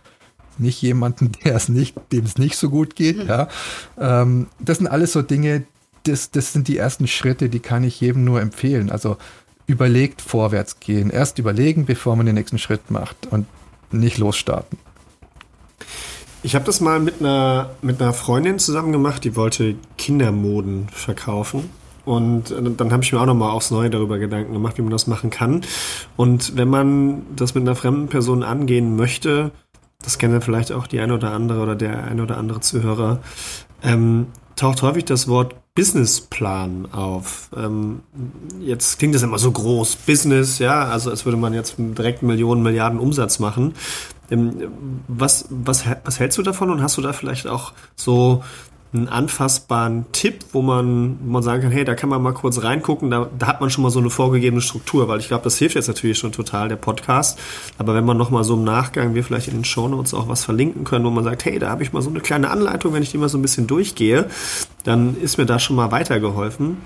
nicht 0.60 0.82
jemanden, 0.82 1.32
der 1.44 1.56
es 1.56 1.70
nicht, 1.70 1.96
dem 2.12 2.26
es 2.26 2.38
nicht 2.38 2.56
so 2.56 2.70
gut 2.70 2.96
geht. 2.96 3.18
Mhm. 3.18 3.28
Ja. 3.28 3.48
Ähm, 4.00 4.48
das 4.60 4.78
sind 4.78 4.88
alles 4.88 5.14
so 5.14 5.22
Dinge, 5.22 5.64
das, 6.04 6.32
das 6.32 6.54
sind 6.54 6.68
die 6.68 6.78
ersten 6.78 7.08
Schritte, 7.08 7.50
die 7.50 7.60
kann 7.60 7.84
ich 7.84 8.00
jedem 8.00 8.24
nur 8.24 8.42
empfehlen. 8.42 8.90
Also 8.90 9.18
überlegt 9.66 10.22
vorwärts 10.22 10.80
gehen. 10.80 11.10
Erst 11.10 11.40
überlegen, 11.40 11.86
bevor 11.86 12.16
man 12.16 12.26
den 12.26 12.36
nächsten 12.36 12.58
Schritt 12.58 12.90
macht 12.90 13.28
und 13.28 13.46
nicht 13.92 14.18
losstarten. 14.18 14.78
Ich 16.44 16.56
habe 16.56 16.66
das 16.66 16.82
mal 16.82 17.00
mit 17.00 17.20
einer, 17.20 17.72
mit 17.82 18.02
einer 18.02 18.14
Freundin 18.14 18.60
zusammen 18.60 18.92
gemacht, 18.92 19.24
die 19.24 19.36
wollte 19.36 19.76
Kindermoden 19.98 20.88
verkaufen. 20.92 21.70
Und 22.06 22.52
äh, 22.52 22.62
dann 22.62 22.92
habe 22.92 23.04
ich 23.04 23.12
mir 23.12 23.20
auch 23.20 23.26
nochmal 23.26 23.52
aufs 23.52 23.70
Neue 23.70 23.90
darüber 23.90 24.18
Gedanken 24.18 24.54
gemacht, 24.54 24.78
wie 24.78 24.82
man 24.82 24.92
das 24.92 25.08
machen 25.08 25.30
kann. 25.30 25.62
Und 26.16 26.56
wenn 26.56 26.70
man 26.70 27.26
das 27.36 27.54
mit 27.54 27.64
einer 27.64 27.76
fremden 27.76 28.08
Person 28.08 28.44
angehen 28.44 28.96
möchte, 28.96 29.52
das 30.02 30.18
kennen 30.18 30.42
vielleicht 30.42 30.72
auch 30.72 30.88
die 30.88 31.00
eine 31.00 31.16
oder 31.16 31.32
andere 31.32 31.62
oder 31.62 31.76
der 31.76 32.06
eine 32.06 32.24
oder 32.24 32.38
andere 32.38 32.62
Zuhörer, 32.62 33.20
ähm, 33.84 34.28
taucht 34.56 34.82
häufig 34.82 35.06
das 35.06 35.28
Wort 35.28 35.56
Businessplan 35.76 36.88
auf. 36.92 37.50
Ähm, 37.56 38.02
jetzt 38.60 38.98
klingt 38.98 39.14
das 39.14 39.22
immer 39.22 39.38
so 39.38 39.52
groß, 39.52 39.96
Business, 39.98 40.60
ja, 40.60 40.86
also 40.86 41.12
als 41.12 41.26
würde 41.26 41.38
man 41.38 41.54
jetzt 41.54 41.76
direkt 41.78 42.24
Millionen, 42.24 42.64
Milliarden 42.64 43.00
Umsatz 43.00 43.38
machen. 43.40 43.74
Ähm, 44.30 45.02
was, 45.08 45.46
was, 45.50 45.86
was 46.04 46.20
hältst 46.20 46.38
du 46.38 46.44
davon 46.44 46.70
und 46.70 46.82
hast 46.82 46.98
du 46.98 47.02
da 47.02 47.14
vielleicht 47.14 47.48
auch 47.48 47.74
so 47.96 48.44
einen 48.94 49.10
anfassbaren 49.10 50.06
Tipp, 50.12 50.46
wo 50.54 50.62
man, 50.62 51.20
wo 51.22 51.32
man 51.32 51.44
sagen 51.44 51.62
kann, 51.62 51.72
hey, 51.72 51.84
da 51.84 51.94
kann 51.94 52.10
man 52.10 52.22
mal 52.22 52.34
kurz 52.34 52.64
reingucken, 52.64 53.12
da, 53.12 53.30
da 53.38 53.48
hat 53.48 53.60
man 53.60 53.70
schon 53.70 53.84
mal 53.84 53.90
so 53.90 54.00
eine 54.00 54.10
vorgegebene 54.10 54.62
Struktur, 54.62 55.08
weil 55.08 55.20
ich 55.20 55.28
glaube, 55.28 55.44
das 55.44 55.58
hilft 55.58 55.76
jetzt 55.76 55.88
natürlich 55.88 56.18
schon 56.18 56.32
total, 56.32 56.70
der 56.70 56.78
Podcast. 56.78 57.38
Aber 57.78 57.94
wenn 57.96 58.06
man 58.06 58.18
nochmal 58.18 58.44
so 58.44 58.56
im 58.56 58.64
Nachgang, 58.64 59.14
wir 59.14 59.24
vielleicht 59.24 59.50
in 59.50 59.56
den 59.56 59.66
Shownotes 59.66 60.14
auch 60.14 60.30
was 60.30 60.46
verlinken 60.46 60.84
können, 60.84 61.06
wo 61.06 61.10
man 61.10 61.24
sagt, 61.24 61.46
hey, 61.46 61.60
da 61.60 61.70
habe 61.70 61.84
ich 61.84 61.92
mal 61.92 62.02
so 62.02 62.10
eine 62.10 62.22
kleine 62.22 62.50
Anleitung, 62.50 62.94
wenn 62.94 63.04
ich 63.04 63.12
die 63.12 63.18
mal 63.18 63.30
so 63.30 63.38
ein 63.38 63.42
bisschen 63.42 63.68
durchgehe, 63.68 64.30
dann 64.84 65.18
ist 65.18 65.38
mir 65.38 65.46
da 65.46 65.60
schon 65.60 65.76
mal 65.76 65.92
weitergeholfen. 65.92 66.78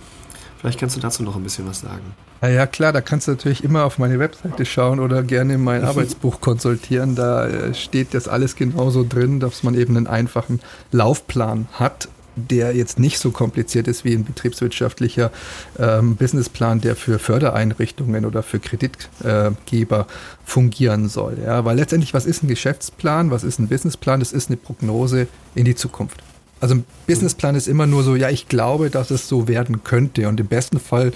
Vielleicht 0.62 0.80
kannst 0.80 0.96
du 0.96 1.00
dazu 1.00 1.24
noch 1.24 1.36
ein 1.36 1.42
bisschen 1.42 1.68
was 1.68 1.80
sagen. 1.80 2.14
Ja, 2.44 2.50
ja, 2.50 2.68
klar, 2.68 2.94
da 2.94 3.02
kannst 3.02 3.28
du 3.28 3.32
natürlich 3.32 3.64
immer 3.64 3.84
auf 3.84 3.98
meine 3.98 4.20
Webseite 4.20 4.64
schauen 4.64 5.00
oder 5.00 5.24
gerne 5.24 5.56
in 5.56 5.64
mein 5.64 5.84
Arbeitsbuch 5.86 6.40
konsultieren. 6.40 7.16
Da 7.16 7.48
äh, 7.48 7.74
steht 7.74 8.14
das 8.14 8.28
alles 8.28 8.56
genauso 8.56 9.04
drin, 9.04 9.40
dass 9.40 9.64
man 9.64 9.74
eben 9.74 9.98
einen 9.98 10.06
einfachen 10.06 10.60
Laufplan 10.92 11.68
hat, 11.74 12.10
der 12.36 12.76
jetzt 12.76 13.00
nicht 13.00 13.18
so 13.18 13.32
kompliziert 13.32 13.88
ist 13.88 14.06
wie 14.06 14.14
ein 14.14 14.24
betriebswirtschaftlicher 14.24 15.32
ähm, 15.80 16.16
Businessplan, 16.16 16.80
der 16.80 16.96
für 16.96 17.18
Fördereinrichtungen 17.18 18.24
oder 18.24 18.44
für 18.44 18.60
Kreditgeber 18.60 20.06
fungieren 20.46 21.10
soll. 21.10 21.40
Ja, 21.44 21.66
weil 21.66 21.76
letztendlich, 21.76 22.14
was 22.14 22.28
ist 22.28 22.44
ein 22.44 22.48
Geschäftsplan, 22.48 23.32
was 23.32 23.44
ist 23.44 23.58
ein 23.58 23.68
Businessplan? 23.68 24.20
Das 24.20 24.32
ist 24.32 24.50
eine 24.50 24.58
Prognose 24.58 25.26
in 25.56 25.66
die 25.66 25.76
Zukunft. 25.76 26.22
Also 26.62 26.76
ein 26.76 26.86
Businessplan 27.08 27.56
ist 27.56 27.68
immer 27.68 27.88
nur 27.88 28.04
so, 28.04 28.16
ja, 28.16 28.30
ich 28.30 28.48
glaube, 28.48 28.90
dass 28.90 29.12
es 29.12 29.28
so 29.28 29.48
werden 29.48 29.84
könnte 29.84 30.30
und 30.30 30.40
im 30.40 30.48
besten 30.48 30.80
Fall 30.80 31.12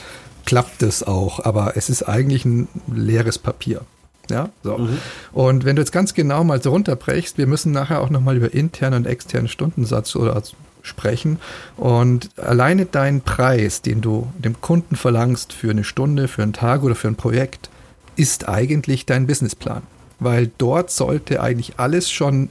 klappt 0.45 0.83
es 0.83 1.03
auch, 1.03 1.43
aber 1.43 1.77
es 1.77 1.89
ist 1.89 2.03
eigentlich 2.03 2.45
ein 2.45 2.67
leeres 2.93 3.39
Papier. 3.39 3.81
Ja, 4.29 4.49
so. 4.63 4.77
Mhm. 4.77 4.97
Und 5.33 5.65
wenn 5.65 5.75
du 5.75 5.83
jetzt 5.83 5.91
ganz 5.91 6.15
genau 6.15 6.43
mal 6.43 6.61
so 6.61 6.71
runterbrechst, 6.71 7.37
wir 7.37 7.45
müssen 7.45 7.71
nachher 7.71 8.01
auch 8.01 8.09
nochmal 8.09 8.37
über 8.37 8.53
internen 8.53 9.05
und 9.05 9.07
externen 9.07 9.47
Stundensatz 9.47 10.15
oder 10.15 10.41
sprechen. 10.81 11.39
Und 11.77 12.29
alleine 12.37 12.85
dein 12.85 13.21
Preis, 13.21 13.81
den 13.81 14.01
du 14.01 14.27
dem 14.37 14.61
Kunden 14.61 14.95
verlangst 14.95 15.53
für 15.53 15.71
eine 15.71 15.83
Stunde, 15.83 16.27
für 16.27 16.43
einen 16.43 16.53
Tag 16.53 16.83
oder 16.83 16.95
für 16.95 17.07
ein 17.07 17.15
Projekt, 17.15 17.69
ist 18.15 18.47
eigentlich 18.47 19.05
dein 19.05 19.27
Businessplan. 19.27 19.83
Weil 20.19 20.51
dort 20.57 20.91
sollte 20.91 21.41
eigentlich 21.41 21.73
alles 21.77 22.09
schon 22.09 22.49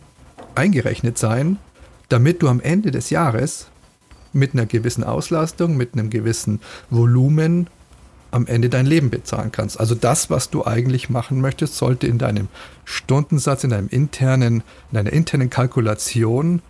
eingerechnet 0.54 1.18
sein, 1.18 1.58
damit 2.08 2.42
du 2.42 2.48
am 2.48 2.60
Ende 2.60 2.90
des 2.90 3.10
Jahres 3.10 3.68
mit 4.32 4.52
einer 4.52 4.66
gewissen 4.66 5.04
Auslastung, 5.04 5.76
mit 5.76 5.94
einem 5.94 6.10
gewissen 6.10 6.60
Volumen 6.90 7.68
am 8.30 8.46
Ende 8.46 8.68
dein 8.68 8.84
Leben 8.84 9.10
bezahlen 9.10 9.52
kannst. 9.52 9.78
Also 9.78 9.94
das, 9.94 10.28
was 10.28 10.50
du 10.50 10.66
eigentlich 10.66 11.08
machen 11.08 11.40
möchtest, 11.40 11.76
sollte 11.76 12.08
in 12.08 12.18
deinem 12.18 12.48
Stundensatz, 12.84 13.62
in 13.62 13.70
deinem 13.70 13.88
internen, 13.88 14.62
in 14.90 14.94
deiner 14.94 15.12
internen 15.12 15.50
Kalkulation 15.50 16.60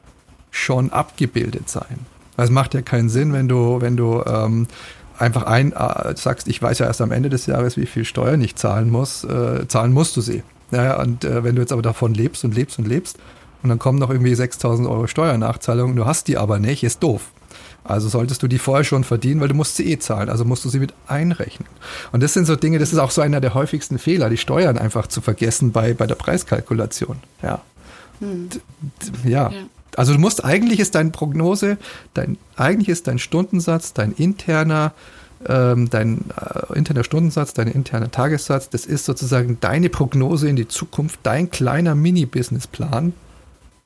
schon 0.51 0.91
abgebildet 0.91 1.71
sein. 1.71 2.07
Es 2.37 2.51
macht 2.51 2.75
ja 2.75 2.83
keinen 2.83 3.09
Sinn, 3.09 3.33
wenn 3.33 3.49
du, 3.49 3.81
wenn 3.81 3.97
du 3.97 4.23
ähm, 4.27 4.67
einfach 5.19 5.45
ein 5.45 5.73
äh, 5.73 6.15
sagst, 6.17 6.49
ich 6.49 6.61
weiß 6.61 6.81
ja 6.81 6.87
erst 6.87 7.01
am 7.01 7.13
Ende 7.13 7.31
des 7.31 7.47
Jahres, 7.47 7.77
wie 7.77 7.87
viel 7.87 8.05
Steuern 8.05 8.43
ich 8.43 8.57
zahlen 8.57 8.91
muss, 8.91 9.25
äh, 9.25 9.67
zahlen 9.67 9.93
musst 9.93 10.17
du 10.17 10.21
sie. 10.21 10.43
Ja, 10.71 11.01
und 11.01 11.25
äh, 11.25 11.45
wenn 11.45 11.55
du 11.55 11.63
jetzt 11.63 11.73
aber 11.73 11.83
davon 11.83 12.15
lebst 12.15 12.45
und 12.45 12.55
lebst 12.55 12.79
und 12.79 12.87
lebst, 12.87 13.19
und 13.65 13.71
dann 13.71 13.79
kommen 13.79 13.99
noch 13.99 14.11
irgendwie 14.11 14.35
6000 14.35 14.87
Euro 14.87 15.07
Steuernachzahlung, 15.07 15.97
du 15.97 16.05
hast 16.05 16.29
die 16.29 16.37
aber 16.37 16.59
nicht, 16.59 16.85
ist 16.85 17.03
doof. 17.03 17.33
Also 17.83 18.11
solltest 18.11 18.43
du 18.43 18.47
die 18.47 18.59
vorher 18.59 18.85
schon 18.85 19.05
verdienen, 19.05 19.41
weil 19.41 19.49
du 19.49 19.55
musst 19.55 19.77
sie 19.77 19.91
eh 19.91 19.99
zahlen, 19.99 20.29
also 20.29 20.45
musst 20.45 20.67
du 20.67 20.69
sie 20.69 20.79
mit 20.79 20.93
einrechnen. 21.07 21.67
Und 22.13 22.23
das 22.23 22.35
sind 22.35 22.45
so 22.45 22.57
Dinge, 22.57 22.79
das 22.79 22.93
ist 22.93 22.99
auch 22.99 23.11
so 23.11 23.23
einer 23.23 23.41
der 23.41 23.55
häufigsten 23.55 23.99
Fehler, 23.99 24.29
die 24.29 24.37
Steuern 24.37 24.77
einfach 24.77 25.07
zu 25.07 25.23
vergessen 25.23 25.73
bei, 25.73 25.95
bei 25.95 26.07
der 26.07 26.15
Preiskalkulation. 26.15 27.17
Ja. 27.43 27.63
Hm. 28.21 28.51
ja. 29.25 29.51
ja. 29.51 29.53
Also 29.97 30.13
du 30.13 30.19
musst, 30.19 30.45
eigentlich 30.45 30.79
ist 30.79 30.95
deine 30.95 31.11
Prognose, 31.11 31.79
dein, 32.13 32.37
eigentlich 32.57 32.91
ist 32.91 33.07
dein 33.07 33.19
Stundensatz, 33.19 33.95
dein 33.95 34.13
interner, 34.13 34.93
ähm, 35.47 35.89
dein 35.89 36.25
äh, 36.37 36.77
interner 36.77 37.05
Stundensatz, 37.05 37.55
dein 37.55 37.69
interner 37.69 38.11
Tagessatz, 38.11 38.69
das 38.69 38.85
ist 38.85 39.07
sozusagen 39.07 39.59
deine 39.61 39.89
Prognose 39.89 40.49
in 40.49 40.57
die 40.57 40.69
Zukunft, 40.69 41.21
dein 41.23 41.51
kleiner 41.51 41.95
Mini-Businessplan, 41.95 43.15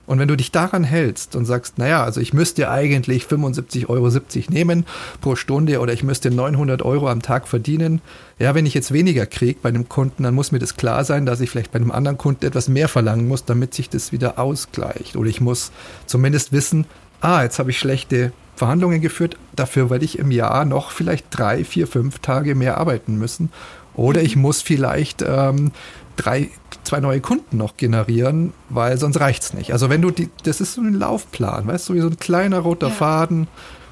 und 0.09 0.19
wenn 0.19 0.27
du 0.27 0.37
dich 0.37 0.51
daran 0.51 0.85
hältst 0.85 1.37
und 1.37 1.45
sagst, 1.45 1.77
naja, 1.77 2.03
also 2.03 2.23
ich 2.23 2.33
müsste 2.33 2.71
eigentlich 2.71 3.25
75,70 3.25 3.89
Euro 3.91 4.11
nehmen 4.49 4.87
pro 5.21 5.37
Stunde 5.37 5.81
oder 5.81 5.93
ich 5.93 6.03
müsste 6.03 6.31
900 6.31 6.81
Euro 6.81 7.11
am 7.11 7.21
Tag 7.21 7.47
verdienen. 7.47 8.01
Ja, 8.39 8.55
wenn 8.55 8.65
ich 8.65 8.73
jetzt 8.73 8.91
weniger 8.91 9.27
kriege 9.27 9.61
bei 9.63 9.69
einem 9.69 9.91
Kunden, 9.91 10.23
dann 10.23 10.35
muss 10.35 10.51
mir 10.51 10.61
das 10.61 10.79
klar 10.79 11.05
sein, 11.05 11.27
dass 11.27 11.43
ich 11.43 11.51
vielleicht 11.51 11.73
bei 11.73 11.79
einem 11.79 11.91
anderen 11.91 12.17
Kunden 12.17 12.47
etwas 12.47 12.69
mehr 12.69 12.89
verlangen 12.89 13.29
muss, 13.29 13.45
damit 13.45 13.75
sich 13.75 13.91
das 13.91 14.11
wieder 14.11 14.39
ausgleicht. 14.39 15.15
Oder 15.15 15.29
ich 15.29 15.43
muss 15.43 15.73
zumindest 16.07 16.53
wissen, 16.53 16.87
ah, 17.21 17.43
jetzt 17.43 17.59
habe 17.59 17.71
ich 17.71 17.79
schlechte 17.79 18.33
Verhandlungen 18.57 19.03
geführt, 19.03 19.37
dafür 19.55 19.91
werde 19.91 20.07
ich 20.07 20.19
im 20.19 20.31
Jahr 20.31 20.65
noch 20.65 20.91
vielleicht 20.91 21.27
drei, 21.31 21.65
vier, 21.65 21.87
fünf 21.87 22.21
Tage 22.21 22.55
mehr 22.55 22.79
arbeiten 22.79 23.17
müssen. 23.19 23.51
Oder 23.95 24.23
ich 24.23 24.37
muss 24.37 24.63
vielleicht 24.63 25.23
ähm, 25.23 25.73
drei, 26.19 26.51
zwei 26.85 27.01
neue 27.01 27.21
Kunden 27.21 27.57
noch 27.57 27.77
generieren, 27.77 28.53
weil 28.69 28.99
sonst 28.99 29.21
reicht 29.21 29.43
es 29.43 29.55
nicht. 29.55 29.73
Also 29.73 29.89
wenn 29.89 30.03
du 30.03 30.11
die, 30.11 30.29
das 30.43 30.61
ist 30.61 30.75
so 30.75 30.83
ein 30.83 30.95
Laufplan, 30.95 31.67
weißt 31.67 31.89
du, 31.89 31.95
wie 31.95 32.01
so 32.01 32.09
ein 32.09 32.19
kleiner 32.19 32.59
roter 32.59 32.89
ja. 32.89 32.95
Faden. 32.95 33.49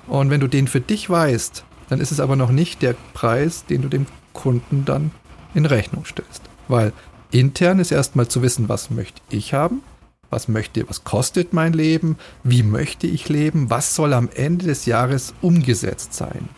Und 0.06 0.30
wenn 0.30 0.40
du 0.40 0.48
den 0.48 0.68
für 0.68 0.80
dich 0.80 1.08
weißt, 1.08 1.64
dann 1.88 2.00
ist 2.00 2.12
es 2.12 2.20
aber 2.20 2.36
noch 2.36 2.50
nicht 2.50 2.82
der 2.82 2.94
Preis, 3.14 3.64
den 3.64 3.82
du 3.82 3.88
dem 3.88 4.06
Kunden 4.32 4.84
dann 4.84 5.12
in 5.54 5.64
Rechnung 5.64 6.04
stellst. 6.04 6.42
Weil 6.68 6.92
intern 7.30 7.78
ist 7.78 7.92
erstmal 7.92 8.28
zu 8.28 8.42
wissen, 8.42 8.68
was 8.68 8.90
möchte 8.90 9.20
ich 9.30 9.54
haben, 9.54 9.82
was 10.28 10.48
möchte, 10.48 10.88
was 10.88 11.04
kostet 11.04 11.52
mein 11.52 11.72
Leben, 11.72 12.16
wie 12.42 12.62
möchte 12.62 13.06
ich 13.06 13.28
leben, 13.28 13.70
was 13.70 13.94
soll 13.94 14.12
am 14.12 14.28
Ende 14.34 14.66
des 14.66 14.84
Jahres 14.86 15.32
umgesetzt 15.40 16.14
sein. 16.14 16.48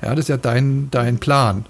Ja, 0.00 0.10
das 0.10 0.24
ist 0.24 0.28
ja 0.28 0.38
dein, 0.38 0.88
dein 0.90 1.18
Plan. 1.18 1.64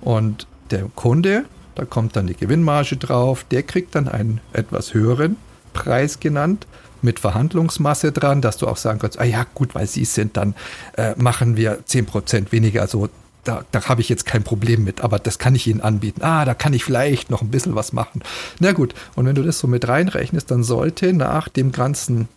Und 0.00 0.46
der 0.70 0.84
Kunde 0.94 1.44
da 1.74 1.84
kommt 1.84 2.16
dann 2.16 2.26
die 2.26 2.36
Gewinnmarge 2.36 2.96
drauf. 2.96 3.44
Der 3.50 3.62
kriegt 3.62 3.94
dann 3.94 4.08
einen 4.08 4.40
etwas 4.52 4.94
höheren 4.94 5.36
Preis 5.72 6.20
genannt, 6.20 6.66
mit 7.02 7.20
Verhandlungsmasse 7.20 8.12
dran, 8.12 8.40
dass 8.40 8.56
du 8.56 8.66
auch 8.66 8.78
sagen 8.78 8.98
kannst, 8.98 9.20
ah 9.20 9.24
ja, 9.24 9.46
gut, 9.54 9.74
weil 9.74 9.86
sie 9.86 10.04
sind, 10.04 10.36
dann 10.36 10.54
äh, 10.96 11.14
machen 11.16 11.56
wir 11.56 11.80
10% 11.84 12.50
weniger. 12.50 12.80
Also 12.80 13.08
da, 13.44 13.64
da 13.70 13.84
habe 13.88 14.00
ich 14.00 14.08
jetzt 14.08 14.24
kein 14.24 14.42
Problem 14.42 14.84
mit, 14.84 15.02
aber 15.02 15.18
das 15.18 15.38
kann 15.38 15.54
ich 15.54 15.66
Ihnen 15.66 15.82
anbieten. 15.82 16.22
Ah, 16.22 16.44
da 16.46 16.54
kann 16.54 16.72
ich 16.72 16.82
vielleicht 16.82 17.30
noch 17.30 17.42
ein 17.42 17.50
bisschen 17.50 17.74
was 17.74 17.92
machen. 17.92 18.22
Na 18.58 18.72
gut, 18.72 18.94
und 19.14 19.26
wenn 19.26 19.34
du 19.34 19.42
das 19.42 19.58
so 19.58 19.68
mit 19.68 19.86
reinrechnest, 19.86 20.50
dann 20.50 20.64
sollte 20.64 21.12
nach 21.12 21.48
dem 21.48 21.70
ganzen, 21.70 22.28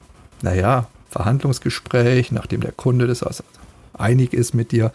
naja, 0.42 0.88
Verhandlungsgespräch, 1.10 2.34
nachdem 2.34 2.62
der 2.62 2.74
Kunde 2.74 3.08
das 3.08 3.24
also 3.24 3.44
einig 3.94 4.34
ist 4.34 4.54
mit 4.54 4.74
dir, 4.74 4.92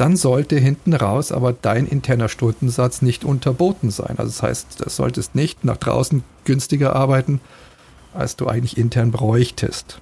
dann 0.00 0.16
sollte 0.16 0.56
hinten 0.56 0.94
raus 0.94 1.30
aber 1.30 1.52
dein 1.52 1.86
interner 1.86 2.30
Stundensatz 2.30 3.02
nicht 3.02 3.22
unterboten 3.24 3.90
sein. 3.90 4.14
Also 4.16 4.30
das 4.30 4.42
heißt, 4.42 4.80
du 4.80 4.88
solltest 4.88 5.34
nicht 5.34 5.64
nach 5.64 5.76
draußen 5.76 6.24
günstiger 6.44 6.96
arbeiten, 6.96 7.40
als 8.14 8.36
du 8.36 8.46
eigentlich 8.48 8.78
intern 8.78 9.10
bräuchtest. 9.10 10.00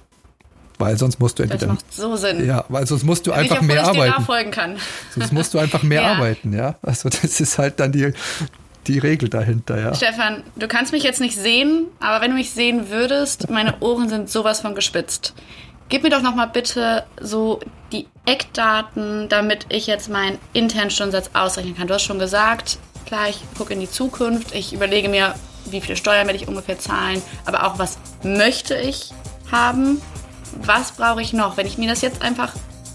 Weil 0.77 0.97
sonst 0.97 1.19
musst 1.19 1.37
du 1.39 1.43
entweder. 1.43 1.67
Das 1.67 1.75
macht 1.75 1.93
so 1.93 2.15
Sinn. 2.15 2.45
Ja, 2.45 2.63
weil 2.69 2.87
sonst 2.87 3.03
musst 3.03 3.27
du 3.27 3.33
einfach 3.33 3.61
mehr 3.61 3.85
arbeiten. 3.85 4.51
Kann. 4.51 4.77
Sonst 5.13 5.33
musst 5.33 5.53
du 5.53 5.59
einfach 5.59 5.83
mehr 5.83 6.01
ja. 6.03 6.13
arbeiten, 6.13 6.53
ja. 6.53 6.75
Also 6.81 7.09
das 7.09 7.41
ist 7.41 7.57
halt 7.57 7.81
dann 7.81 7.91
die, 7.91 8.13
die 8.87 8.99
Regel 8.99 9.27
dahinter, 9.27 9.77
ja. 9.77 9.93
Stefan, 9.93 10.43
du 10.55 10.69
kannst 10.69 10.93
mich 10.93 11.03
jetzt 11.03 11.19
nicht 11.19 11.35
sehen, 11.35 11.87
aber 11.99 12.23
wenn 12.23 12.31
du 12.31 12.37
mich 12.37 12.51
sehen 12.51 12.89
würdest, 12.89 13.49
meine 13.49 13.81
Ohren 13.81 14.07
sind 14.07 14.29
sowas 14.29 14.61
von 14.61 14.73
gespitzt. 14.73 15.33
Gib 15.89 16.03
mir 16.03 16.09
doch 16.09 16.21
noch 16.21 16.35
mal 16.35 16.45
bitte 16.45 17.03
so 17.19 17.59
die 17.91 18.07
Eckdaten, 18.25 19.27
damit 19.27 19.65
ich 19.69 19.87
jetzt 19.87 20.09
meinen 20.09 20.37
internen 20.53 20.91
Stundensatz 20.91 21.31
ausrechnen 21.33 21.75
kann. 21.75 21.87
Du 21.87 21.95
hast 21.95 22.03
schon 22.03 22.19
gesagt, 22.19 22.77
klar, 23.05 23.27
ich 23.27 23.41
gucke 23.57 23.73
in 23.73 23.79
die 23.79 23.89
Zukunft, 23.89 24.53
ich 24.53 24.71
überlege 24.71 25.09
mir, 25.09 25.35
wie 25.65 25.81
viele 25.81 25.97
Steuern 25.97 26.27
werde 26.27 26.39
ich 26.39 26.47
ungefähr 26.47 26.79
zahlen, 26.79 27.21
aber 27.45 27.65
auch 27.65 27.79
was 27.79 27.97
möchte 28.23 28.75
ich 28.75 29.11
haben 29.51 29.99
was 30.55 30.91
brauche 30.93 31.21
ich 31.21 31.33
noch, 31.33 31.57
wenn 31.57 31.67
ich 31.67 31.77
mir 31.77 31.89
das 31.89 32.01
jetzt 32.01 32.21
einfach 32.21 32.53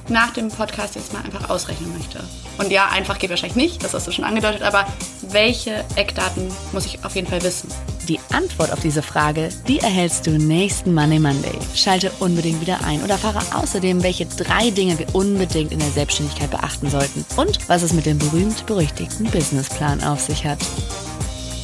nach 0.09 0.33
dem 0.33 0.49
Podcast 0.49 0.97
jetzt 0.97 1.13
mal 1.13 1.23
einfach 1.23 1.51
ausrechnen 1.51 1.93
möchte? 1.97 2.21
Und 2.59 2.71
ja, 2.71 2.89
einfach 2.89 3.19
geht 3.19 3.31
wahrscheinlich 3.31 3.57
nicht, 3.57 3.83
das 3.83 3.95
hast 3.95 4.07
du 4.07 4.13
schon 4.13 4.25
angedeutet, 4.25 4.63
aber 4.63 4.87
welche 5.31 5.85
Eckdaten 5.97 6.49
muss 6.73 6.87
ich 6.87 7.05
auf 7.05 7.15
jeden 7.17 7.27
Fall 7.27 7.43
wissen? 7.43 7.69
Die 8.09 8.21
Antwort 8.33 8.71
auf 8.73 8.81
diese 8.81 9.03
Frage, 9.03 9.49
die 9.67 9.79
erhältst 9.79 10.27
du 10.27 10.33
nächsten 10.33 10.95
Monday 10.95 11.19
Monday. 11.19 11.59
Schalte 11.75 12.13
unbedingt 12.21 12.61
wieder 12.61 12.85
ein 12.85 13.03
und 13.03 13.11
erfahre 13.11 13.41
außerdem, 13.55 14.03
welche 14.03 14.27
drei 14.27 14.71
Dinge 14.71 14.99
wir 14.99 15.15
unbedingt 15.15 15.73
in 15.73 15.79
der 15.79 15.91
Selbstständigkeit 15.91 16.51
beachten 16.51 16.91
sollten 16.91 17.25
und 17.37 17.59
was 17.69 17.83
es 17.83 17.93
mit 17.93 18.07
dem 18.07 18.19
berühmt-berüchtigten 18.19 19.31
Businessplan 19.31 20.05
auf 20.05 20.21
sich 20.21 20.45
hat. 20.45 20.59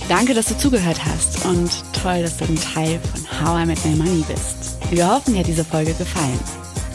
Danke, 0.08 0.34
dass 0.34 0.46
du 0.46 0.58
zugehört 0.58 0.98
hast 1.04 1.44
und 1.44 1.70
toll, 2.02 2.22
dass 2.22 2.36
du 2.36 2.44
ein 2.44 2.58
Teil 2.58 2.98
von 3.00 3.46
How 3.46 3.62
I 3.62 3.66
Met 3.66 3.84
My 3.84 3.94
Money 3.94 4.24
bist. 4.26 4.76
Wir 4.90 5.08
hoffen, 5.08 5.34
dir 5.34 5.40
hat 5.40 5.46
diese 5.46 5.64
Folge 5.64 5.94
gefallen. 5.94 6.40